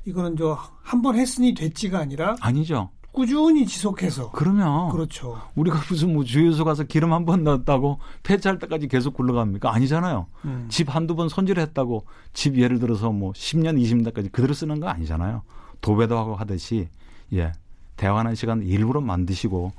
이거는 0.05 0.35
저 0.35 0.57
한 0.81 1.01
번 1.03 1.15
했으니 1.15 1.53
됐지가 1.53 1.99
아니라 1.99 2.35
아니죠. 2.41 2.89
꾸준히 3.15 3.65
지속해서 3.65 4.31
그러면 4.31 4.89
그렇죠. 4.91 5.41
우리가 5.55 5.79
무슨 5.89 6.13
뭐 6.13 6.23
주유소 6.25 6.65
가서 6.65 6.83
기름 6.83 7.13
한 7.13 7.25
번 7.25 7.43
넣었다고 7.45 7.99
폐차할 8.23 8.59
때까지 8.59 8.87
계속 8.89 9.13
굴러갑니까? 9.15 9.73
아니잖아요. 9.73 10.27
음. 10.43 10.65
집 10.69 10.93
한두 10.93 11.15
번 11.15 11.29
손질했다고 11.29 12.05
집 12.33 12.57
예를 12.57 12.77
들어서 12.79 13.11
뭐 13.11 13.31
10년, 13.31 13.81
20년까지 13.81 14.31
그대로 14.31 14.53
쓰는 14.53 14.79
거 14.81 14.87
아니잖아요. 14.89 15.41
도배도 15.81 16.17
하고 16.17 16.35
하듯이 16.35 16.89
예. 17.33 17.53
대화하는 17.95 18.35
시간 18.35 18.61
일부러 18.61 18.99
만드시고 18.99 19.71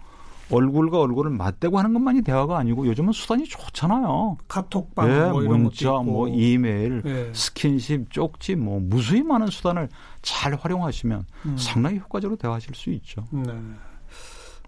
얼굴과 0.50 1.00
얼굴을 1.00 1.30
맞대고 1.32 1.78
하는 1.78 1.92
것만이 1.92 2.22
대화가 2.22 2.58
아니고 2.58 2.86
요즘은 2.86 3.12
수단이 3.12 3.44
좋잖아요. 3.44 4.36
카톡방, 4.46 5.10
예, 5.10 5.30
뭐 5.30 5.42
문자. 5.42 5.90
뭐 5.92 6.28
이메일, 6.28 7.02
예. 7.04 7.32
스킨십, 7.34 8.10
쪽지, 8.10 8.54
뭐 8.56 8.78
무수히 8.80 9.22
많은 9.22 9.48
수단을 9.48 9.88
잘 10.22 10.54
활용하시면 10.54 11.26
음. 11.46 11.56
상당히 11.56 11.98
효과적으로 11.98 12.36
대화하실 12.36 12.74
수 12.74 12.90
있죠. 12.90 13.24
네. 13.30 13.52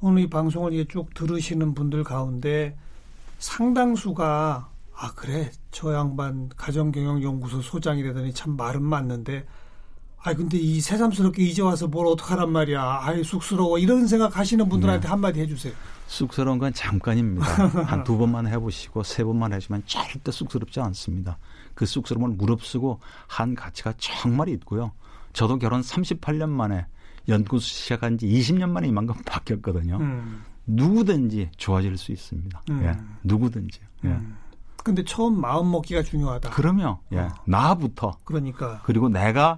오늘 0.00 0.22
이 0.22 0.30
방송을 0.30 0.86
쭉 0.86 1.12
들으시는 1.14 1.74
분들 1.74 2.04
가운데 2.04 2.76
상당수가 3.38 4.68
아 5.00 5.12
그래 5.14 5.50
저 5.70 5.94
양반 5.94 6.48
가정경영연구소 6.56 7.62
소장이라더니 7.62 8.32
참 8.32 8.56
말은 8.56 8.82
맞는데 8.82 9.46
아 10.22 10.34
근데 10.34 10.58
이 10.58 10.80
새삼스럽게 10.80 11.42
이제 11.44 11.62
와서 11.62 11.86
뭘 11.86 12.06
어떡하란 12.06 12.50
말이야. 12.50 13.00
아이 13.02 13.22
쑥스러워. 13.22 13.78
이런 13.78 14.06
생각 14.06 14.36
하시는 14.36 14.68
분들한테 14.68 15.02
네. 15.02 15.08
한마디 15.08 15.40
해주세요. 15.40 15.72
쑥스러운 16.06 16.58
건 16.58 16.72
잠깐입니다. 16.72 17.46
한 17.86 18.02
두 18.04 18.16
번만 18.18 18.46
해보시고 18.48 19.02
세 19.04 19.22
번만 19.24 19.52
하시면 19.52 19.82
절대 19.86 20.32
쑥스럽지 20.32 20.80
않습니다. 20.80 21.38
그 21.74 21.86
쑥스러움을 21.86 22.30
무릅쓰고 22.36 22.98
한 23.26 23.54
가치가 23.54 23.92
정말 23.98 24.48
있고요. 24.50 24.92
저도 25.32 25.58
결혼 25.58 25.82
38년 25.82 26.48
만에 26.48 26.86
연구소 27.28 27.64
시작한 27.66 28.16
지 28.18 28.26
20년 28.26 28.70
만에 28.70 28.88
이만큼 28.88 29.14
바뀌었거든요. 29.24 29.98
음. 29.98 30.42
누구든지 30.66 31.50
좋아질 31.56 31.96
수 31.96 32.10
있습니다. 32.12 32.62
음. 32.70 32.82
예, 32.84 32.92
누구든지. 33.22 33.80
예. 34.04 34.08
음. 34.08 34.36
근데 34.82 35.04
처음 35.04 35.40
마음 35.40 35.70
먹기가 35.70 36.02
중요하다. 36.02 36.50
그러면 36.50 36.96
예, 37.12 37.18
어. 37.20 37.34
나부터. 37.46 38.16
그러니까. 38.24 38.80
그리고 38.84 39.08
내가 39.08 39.56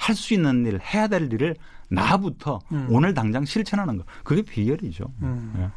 할 0.00 0.14
수 0.16 0.32
있는 0.34 0.64
일, 0.66 0.80
해야 0.80 1.06
될 1.08 1.30
일을 1.32 1.54
나부터 1.90 2.58
음. 2.72 2.86
오늘 2.90 3.12
당장 3.12 3.44
실천하는 3.44 3.98
거. 3.98 4.04
그게 4.24 4.40
비결이죠. 4.42 5.04
음. 5.22 5.52
예. 5.58 5.68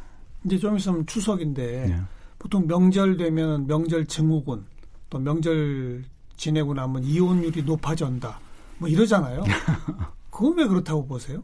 이제 0.44 0.58
좀 0.58 0.76
있으면 0.76 1.04
추석인데 1.06 1.90
예. 1.90 2.00
보통 2.38 2.66
명절 2.66 3.16
되면 3.18 3.66
명절 3.66 4.06
증후군 4.06 4.64
또 5.10 5.18
명절 5.18 6.04
지내고 6.36 6.72
나면 6.74 7.04
이혼율이 7.04 7.62
높아진다. 7.64 8.40
뭐 8.78 8.88
이러잖아요. 8.88 9.44
그건 10.30 10.56
왜 10.58 10.66
그렇다고 10.66 11.06
보세요? 11.06 11.42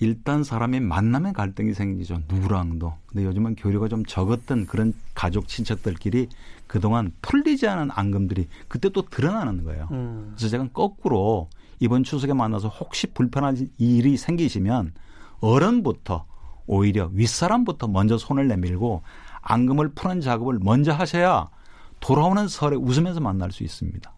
일단 0.00 0.44
사람이 0.44 0.80
만남에 0.80 1.32
갈등이 1.32 1.74
생기죠. 1.74 2.22
누구랑도. 2.28 2.94
근데 3.06 3.24
요즘은 3.24 3.56
교류가 3.56 3.88
좀 3.88 4.04
적었던 4.06 4.66
그런 4.66 4.92
가족 5.14 5.48
친척들끼리 5.48 6.28
그동안 6.66 7.12
풀리지 7.20 7.66
않은 7.66 7.90
앙금들이 7.90 8.48
그때 8.68 8.88
또 8.90 9.02
드러나는 9.02 9.64
거예요. 9.64 9.88
음. 9.90 10.32
그래서 10.36 10.48
제가 10.50 10.68
거꾸로 10.72 11.48
이번 11.80 12.04
추석에 12.04 12.32
만나서 12.32 12.68
혹시 12.68 13.06
불편한 13.08 13.56
일이 13.78 14.16
생기시면 14.16 14.92
어른부터 15.40 16.24
오히려 16.66 17.08
윗사람부터 17.12 17.88
먼저 17.88 18.18
손을 18.18 18.48
내밀고 18.48 19.02
앙금을 19.42 19.90
푸는 19.94 20.20
작업을 20.20 20.58
먼저 20.60 20.92
하셔야 20.92 21.48
돌아오는 22.00 22.46
설에 22.48 22.76
웃으면서 22.76 23.20
만날 23.20 23.50
수 23.52 23.62
있습니다. 23.64 24.12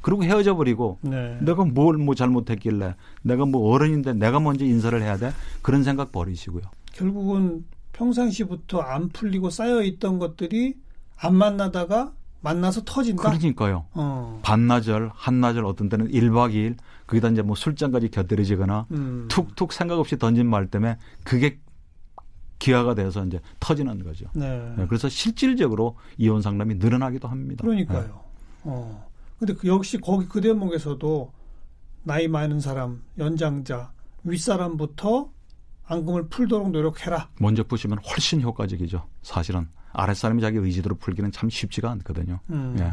그리고 0.00 0.24
헤어져 0.24 0.56
버리고 0.56 0.98
네. 1.02 1.38
내가 1.40 1.64
뭘 1.64 1.96
뭐 1.96 2.14
잘못했길래 2.14 2.96
내가 3.22 3.44
뭐 3.44 3.72
어른인데 3.72 4.14
내가 4.14 4.40
먼저 4.40 4.64
인사를 4.64 5.00
해야 5.00 5.16
돼 5.16 5.32
그런 5.62 5.84
생각 5.84 6.10
버리시고요. 6.10 6.62
결국은 6.92 7.64
평상시부터 7.92 8.80
안 8.80 9.08
풀리고 9.10 9.50
쌓여 9.50 9.82
있던 9.82 10.18
것들이 10.18 10.74
안 11.16 11.34
만나다가 11.36 12.12
만나서 12.42 12.82
터진다. 12.84 13.22
그러니까요. 13.22 13.86
어. 13.92 14.40
반나절, 14.42 15.10
한나절 15.14 15.64
어떤 15.64 15.88
때는 15.88 16.08
1박 16.08 16.52
2일 16.52 16.76
거기다 17.06 17.28
이제 17.28 17.42
뭐 17.42 17.56
술잔까지 17.56 18.10
곁들여지거나 18.10 18.86
음. 18.90 19.26
툭툭 19.28 19.72
생각 19.72 19.98
없이 19.98 20.18
던진 20.18 20.48
말 20.48 20.66
때문에 20.66 20.98
그게 21.24 21.60
기화가 22.58 22.94
돼서 22.94 23.24
이제 23.24 23.40
터지는 23.58 24.04
거죠. 24.04 24.26
네. 24.34 24.74
네. 24.76 24.86
그래서 24.86 25.08
실질적으로 25.08 25.96
이혼 26.16 26.42
상담이 26.42 26.76
늘어나기도 26.76 27.28
합니다. 27.28 27.62
그러니까요. 27.62 28.02
네. 28.02 28.10
어. 28.64 29.08
근데 29.38 29.54
그 29.54 29.66
역시 29.66 29.98
거기 29.98 30.26
그 30.28 30.40
대목에서도 30.40 31.32
나이 32.04 32.28
많은 32.28 32.60
사람, 32.60 33.02
연장자, 33.18 33.92
윗사람부터 34.24 35.30
앙금을 35.86 36.28
풀도록 36.28 36.70
노력해라. 36.70 37.28
먼저 37.40 37.64
푸시면 37.64 37.98
훨씬 37.98 38.40
효과적이죠. 38.40 39.06
사실은 39.22 39.68
아랫사람이 39.92 40.40
자기 40.40 40.58
의지대로 40.58 40.94
풀기는 40.96 41.30
참 41.32 41.50
쉽지가 41.50 41.90
않거든요. 41.90 42.40
음. 42.50 42.76
예. 42.78 42.92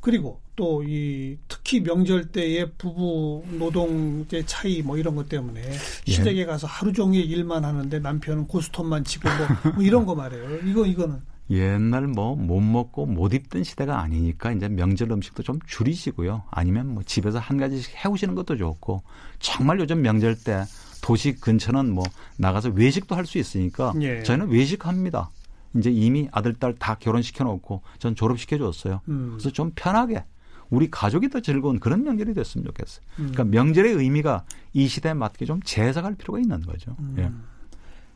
그리고 0.00 0.40
또 0.56 0.82
이 0.84 1.36
특히 1.48 1.80
명절 1.80 2.26
때의 2.32 2.72
부부 2.78 3.44
노동의 3.58 4.26
차이 4.46 4.82
뭐 4.82 4.96
이런 4.96 5.14
것 5.16 5.28
때문에 5.28 5.60
예. 6.06 6.10
시댁에 6.10 6.46
가서 6.46 6.66
하루 6.66 6.92
종일 6.92 7.30
일만 7.30 7.64
하는데 7.64 7.98
남편은 7.98 8.46
고스톱만 8.46 9.04
치고 9.04 9.28
뭐, 9.28 9.72
뭐 9.74 9.82
이런 9.82 10.06
거 10.06 10.14
말이에요. 10.14 10.58
이거 10.66 10.86
이거는 10.86 11.20
옛날 11.50 12.06
뭐 12.06 12.34
못 12.36 12.60
먹고 12.60 13.06
못 13.06 13.32
입던 13.34 13.64
시대가 13.64 14.00
아니니까 14.00 14.52
이제 14.52 14.68
명절 14.68 15.10
음식도 15.10 15.42
좀 15.42 15.58
줄이시고요. 15.66 16.44
아니면 16.50 16.88
뭐 16.94 17.02
집에서 17.04 17.38
한 17.38 17.56
가지씩 17.56 18.04
해오시는 18.04 18.34
것도 18.34 18.56
좋고 18.56 19.02
정말 19.40 19.80
요즘 19.80 20.02
명절 20.02 20.36
때 20.36 20.64
도시 21.02 21.34
근처는 21.34 21.90
뭐 21.92 22.04
나가서 22.36 22.70
외식도 22.70 23.14
할 23.16 23.24
수 23.26 23.38
있으니까 23.38 23.94
예. 24.00 24.22
저희는 24.22 24.48
외식합니다. 24.50 25.30
이제 25.76 25.90
이미 25.90 26.28
아들 26.32 26.54
딸 26.54 26.74
다 26.74 26.94
결혼시켜 26.96 27.44
놓고 27.44 27.82
전 27.98 28.14
졸업시켜 28.14 28.58
줬어요. 28.58 29.00
음. 29.08 29.30
그래서 29.32 29.50
좀 29.50 29.72
편하게 29.74 30.24
우리 30.70 30.90
가족이 30.90 31.28
더 31.30 31.40
즐거운 31.40 31.78
그런 31.78 32.04
명절이 32.04 32.34
됐으면 32.34 32.64
좋겠어요. 32.66 33.04
음. 33.20 33.32
그러니까 33.32 33.44
명절의 33.44 33.92
의미가 33.94 34.44
이 34.74 34.86
시대에 34.86 35.14
맞게 35.14 35.44
좀 35.46 35.60
재해석할 35.62 36.14
필요가 36.16 36.38
있는 36.40 36.60
거죠. 36.60 36.94
음. 37.00 37.14
예. 37.18 37.30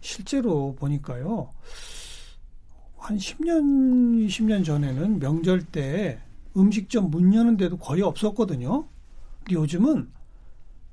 실제로 0.01 0.75
보니까요. 0.79 1.51
한 2.99 3.17
10년, 3.17 4.27
20년 4.27 4.65
전에는 4.65 5.19
명절 5.19 5.63
때 5.65 6.21
음식점 6.57 7.11
문 7.11 7.35
여는 7.35 7.57
데도 7.57 7.79
거의 7.79 8.03
없었거든요. 8.03 8.87
근데 9.39 9.55
요즘은 9.55 10.09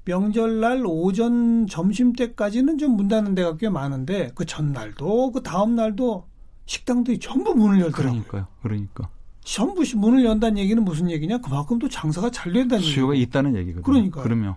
명절날 0.06 0.84
오전 0.88 1.67
점심 1.67 2.13
때까지는 2.13 2.78
좀 2.80 2.95
문 2.95 3.08
닫는 3.10 3.36
데가 3.36 3.58
꽤 3.58 3.69
많은데 3.69 4.32
그 4.34 4.45
전날도 4.45 5.32
그 5.34 5.43
다음 5.43 5.76
날도 5.76 6.26
식당들이 6.73 7.17
전부 7.17 7.55
문을 7.55 7.79
열더라고요. 7.82 8.21
그러니까요. 8.25 8.47
그러니까. 8.62 9.10
전부 9.43 9.84
문을 9.95 10.23
연다는 10.23 10.60
얘기는 10.60 10.84
무슨 10.84 11.10
얘기냐? 11.10 11.39
그만큼 11.39 11.79
또 11.79 11.89
장사가 11.89 12.29
잘 12.29 12.53
된다는 12.53 12.84
얘기. 12.84 12.93
수요가 12.93 13.15
얘기고. 13.15 13.27
있다는 13.27 13.55
얘기거든요. 13.55 13.82
그러니까. 13.84 14.21
그러면 14.21 14.55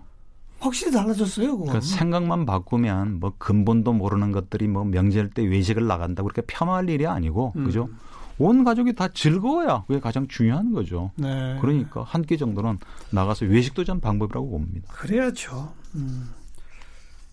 확실히 0.59 0.91
달라졌어요. 0.91 1.57
그러니까 1.57 1.81
생각만 1.81 2.45
바꾸면 2.45 3.19
뭐 3.19 3.33
근본도 3.39 3.93
모르는 3.93 4.31
것들이 4.31 4.67
뭐 4.67 4.83
명절 4.83 5.31
때 5.31 5.41
외식을 5.43 5.87
나간다고 5.87 6.29
그렇게 6.29 6.43
폄하할 6.45 6.87
일이 6.87 7.07
아니고 7.07 7.53
음. 7.55 7.65
그죠? 7.65 7.89
온 8.37 8.63
가족이 8.63 8.93
다 8.93 9.07
즐거워야 9.07 9.83
그게 9.87 9.99
가장 9.99 10.27
중요한 10.27 10.71
거죠. 10.71 11.09
네. 11.15 11.57
그러니까 11.61 12.03
한 12.03 12.21
끼 12.21 12.37
정도는 12.37 12.77
나가서 13.09 13.45
외식도 13.47 13.85
좀 13.85 13.99
방법이라고 13.99 14.51
봅니다. 14.51 14.87
그래야죠. 14.93 15.73
음. 15.95 16.29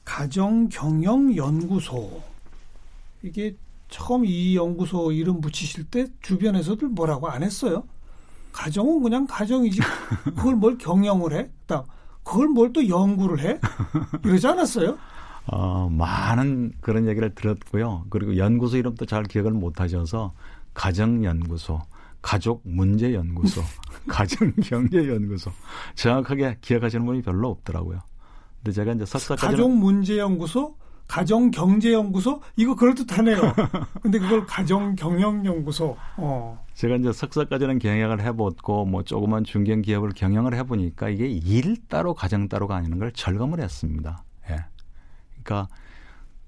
가정 0.06 0.70
경영 0.70 1.36
연구소. 1.36 2.22
이게 3.22 3.54
처음 3.90 4.24
이 4.24 4.57
연구소 4.57 5.12
이름 5.12 5.40
붙이실 5.40 5.85
때 5.85 6.07
주변에서들 6.22 6.88
뭐라고 6.88 7.29
안 7.29 7.42
했어요? 7.42 7.85
가정은 8.53 9.03
그냥 9.03 9.26
가정이지. 9.29 9.81
그걸 10.37 10.55
뭘 10.57 10.79
경영을 10.79 11.33
해? 11.35 11.50
그걸 12.24 12.48
뭘 12.48 12.72
또 12.72 12.87
연구를 12.88 13.40
해? 13.40 13.59
이러지 14.24 14.46
않았어요? 14.46 14.96
어, 15.46 15.88
많은 15.90 16.72
그런 16.81 17.09
얘기를 17.09 17.35
들었고요. 17.35 18.05
그리고 18.11 18.37
연구소 18.37 18.76
이름도 18.76 19.07
잘 19.07 19.24
기억을 19.24 19.53
못 19.53 19.81
하셔서 19.81 20.33
가정연구소, 20.74 21.81
가족문제연구소, 22.22 23.62
가정경제연구소 24.07 25.50
정확하게 25.96 26.59
기억하시는 26.61 27.05
분이 27.05 27.22
별로 27.22 27.48
없더라고요. 27.50 27.98
근데 28.59 28.72
제가 28.72 28.92
이제 28.92 29.05
석사까지 29.07 29.46
가족문제연구소, 29.46 30.76
가정경제연구소 31.11 32.40
이거 32.55 32.77
그럴듯하네요. 32.77 33.37
근데 34.01 34.20
그걸 34.20 34.46
가정경영연구소. 34.46 35.96
어. 36.18 36.64
제가 36.75 36.96
이제 36.96 37.12
석사까지는 37.12 37.81
경영을 37.81 38.20
해봤고 38.20 38.85
뭐 38.85 39.03
조그만 39.03 39.42
중견 39.42 39.83
기업을 39.83 40.11
경영을 40.11 40.55
해보니까 40.55 41.09
이게 41.09 41.27
일 41.27 41.77
따로 41.88 42.14
가정 42.14 42.49
따로가 42.49 42.77
아니는 42.77 43.01
걸 43.01 43.11
절감을 43.11 43.61
했습니다. 43.61 44.23
예. 44.51 44.64
그러니까 45.42 45.68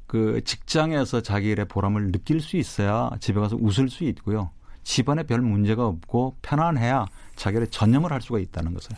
그 0.06 0.40
직장에서 0.44 1.22
자기 1.22 1.48
일의 1.48 1.66
보람을 1.66 2.12
느낄 2.12 2.40
수 2.40 2.56
있어야 2.56 3.10
집에 3.18 3.40
가서 3.40 3.56
웃을 3.58 3.88
수 3.88 4.04
있고요. 4.04 4.50
집안에 4.84 5.24
별 5.24 5.40
문제가 5.40 5.88
없고 5.88 6.36
편안해야 6.40 7.06
자기를 7.34 7.66
전념을 7.66 8.12
할 8.12 8.22
수가 8.22 8.38
있다는 8.38 8.74
것을. 8.74 8.94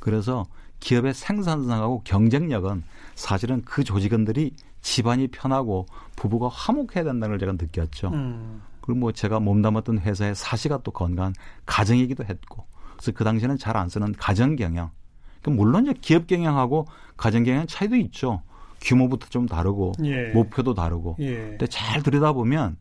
그래서 0.00 0.44
기업의 0.80 1.14
생산성하고 1.14 2.02
경쟁력은 2.02 2.82
사실은 3.14 3.62
그 3.64 3.84
조직원들이 3.84 4.52
집안이 4.84 5.28
편하고 5.28 5.86
부부가 6.14 6.48
화목해야 6.48 7.04
된다는 7.04 7.30
걸 7.30 7.38
제가 7.38 7.52
느꼈죠. 7.52 8.10
음. 8.10 8.62
그리고 8.82 9.00
뭐 9.00 9.12
제가 9.12 9.40
몸담았던 9.40 10.00
회사의 10.00 10.34
사시가 10.34 10.80
또 10.84 10.90
건강한 10.90 11.32
가정이기도 11.64 12.24
했고. 12.24 12.66
그래서 12.92 13.12
그 13.12 13.24
당시에는 13.24 13.56
잘 13.56 13.76
안 13.78 13.88
쓰는 13.88 14.12
가정 14.12 14.56
경영. 14.56 14.90
그러니까 15.40 15.62
물론 15.62 15.86
이제 15.86 15.94
기업 16.00 16.26
경영하고 16.26 16.86
가정 17.16 17.44
경영 17.44 17.66
차이도 17.66 17.96
있죠. 17.96 18.42
규모부터 18.82 19.26
좀 19.30 19.46
다르고 19.46 19.92
예. 20.04 20.28
목표도 20.32 20.74
다르고. 20.74 21.16
예. 21.20 21.34
근데 21.34 21.66
잘 21.66 22.02
들여다보면 22.02 22.76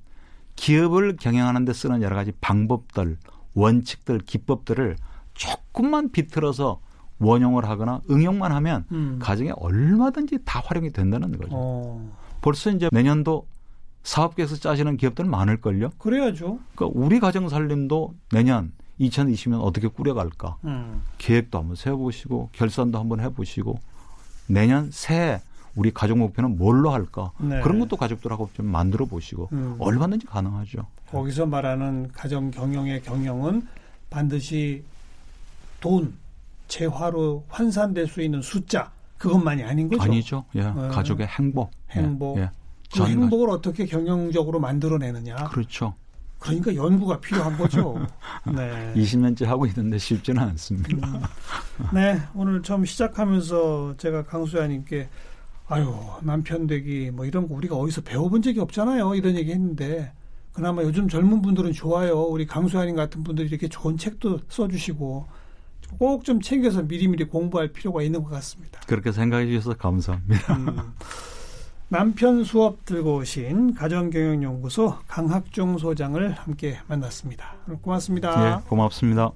기업을 0.57 1.15
경영하는 1.15 1.63
데 1.63 1.71
쓰는 1.71 2.01
여러 2.01 2.17
가지 2.17 2.33
방법들, 2.41 3.17
원칙들, 3.55 4.19
기법들을 4.19 4.97
조금만 5.33 6.11
비틀어서 6.11 6.81
원용을 7.23 7.67
하거나 7.67 8.01
응용만 8.09 8.51
하면 8.51 8.85
음. 8.91 9.19
가정에 9.21 9.51
얼마든지 9.55 10.39
다 10.45 10.61
활용이 10.63 10.91
된다는 10.91 11.31
거죠. 11.37 11.49
어. 11.51 12.17
벌써 12.41 12.71
이제 12.71 12.89
내년도 12.91 13.47
사업계획서 14.03 14.57
짜시는 14.57 14.97
기업들은 14.97 15.29
많을걸요? 15.29 15.91
그래야죠. 15.97 16.59
그러니까 16.75 16.99
우리 16.99 17.19
가정 17.19 17.47
살림도 17.47 18.13
내년 18.31 18.73
2020년 18.99 19.61
어떻게 19.61 19.87
꾸려갈까? 19.87 20.57
음. 20.65 21.01
계획도 21.17 21.57
한번 21.57 21.75
세워보시고 21.75 22.49
결산도 22.51 22.99
한번 22.99 23.21
해보시고 23.21 23.79
내년 24.47 24.89
새해 24.91 25.41
우리 25.75 25.91
가족 25.91 26.17
목표는 26.17 26.57
뭘로 26.57 26.91
할까? 26.91 27.31
네. 27.39 27.61
그런 27.61 27.79
것도 27.79 27.97
가족들하고 27.97 28.49
좀 28.53 28.67
만들어 28.67 29.05
보시고 29.05 29.49
음. 29.53 29.75
얼마든지 29.79 30.27
가능하죠. 30.27 30.85
거기서 31.09 31.45
말하는 31.45 32.11
가정 32.13 32.51
경영의 32.51 33.01
경영은 33.01 33.67
반드시 34.09 34.83
돈, 35.79 36.13
재화로 36.73 37.45
환산될 37.49 38.07
수 38.07 38.21
있는 38.21 38.41
숫자 38.41 38.91
그것만이 39.17 39.63
아닌 39.63 39.87
거죠. 39.87 40.01
아니죠. 40.01 40.45
예. 40.55 40.63
네. 40.63 40.87
가족의 40.89 41.27
행복. 41.27 41.69
행복. 41.91 42.37
예. 42.39 42.41
예. 42.43 42.49
그 42.91 43.05
행복을 43.05 43.49
어떻게 43.49 43.85
경영적으로 43.85 44.59
만들어내느냐. 44.59 45.35
그렇죠. 45.49 45.93
그러니까 46.39 46.75
연구가 46.75 47.19
필요한 47.19 47.57
거죠. 47.57 48.05
네. 48.53 48.91
20년째 48.95 49.45
하고 49.45 49.65
있는데 49.67 49.97
쉽지는 49.97 50.41
않습니다. 50.41 51.07
음. 51.07 51.21
네, 51.93 52.19
오늘 52.33 52.61
처음 52.63 52.85
시작하면서 52.85 53.95
제가 53.97 54.23
강수야님께 54.23 55.09
아유 55.67 55.95
남편 56.21 56.67
되기 56.67 57.11
뭐 57.11 57.25
이런 57.25 57.47
거 57.47 57.53
우리가 57.53 57.75
어디서 57.75 58.01
배워본 58.01 58.41
적이 58.41 58.59
없잖아요. 58.61 59.15
이런 59.15 59.35
얘기 59.35 59.51
했는데 59.51 60.11
그나마 60.51 60.81
요즘 60.81 61.07
젊은 61.07 61.41
분들은 61.41 61.71
좋아요. 61.71 62.23
우리 62.23 62.45
강수야님 62.45 62.95
같은 62.95 63.23
분들이 63.23 63.47
이렇게 63.47 63.67
좋은 63.67 63.95
책도 63.95 64.39
써주시고 64.49 65.42
꼭 65.97 66.23
좀 66.23 66.41
챙겨서 66.41 66.83
미리미리 66.83 67.25
공부할 67.25 67.69
필요가 67.69 68.01
있는 68.01 68.23
것 68.23 68.29
같습니다. 68.31 68.79
그렇게 68.87 69.11
생각해 69.11 69.47
주셔서 69.47 69.75
감사합니다. 69.75 70.55
음. 70.55 70.93
남편 71.89 72.43
수업 72.43 72.85
들고 72.85 73.17
오신 73.17 73.75
가정경영연구소 73.75 74.95
강학중 75.07 75.77
소장을 75.77 76.31
함께 76.31 76.77
만났습니다. 76.87 77.55
고맙습니다. 77.81 78.57
네, 78.57 78.63
고맙습니다. 78.67 79.31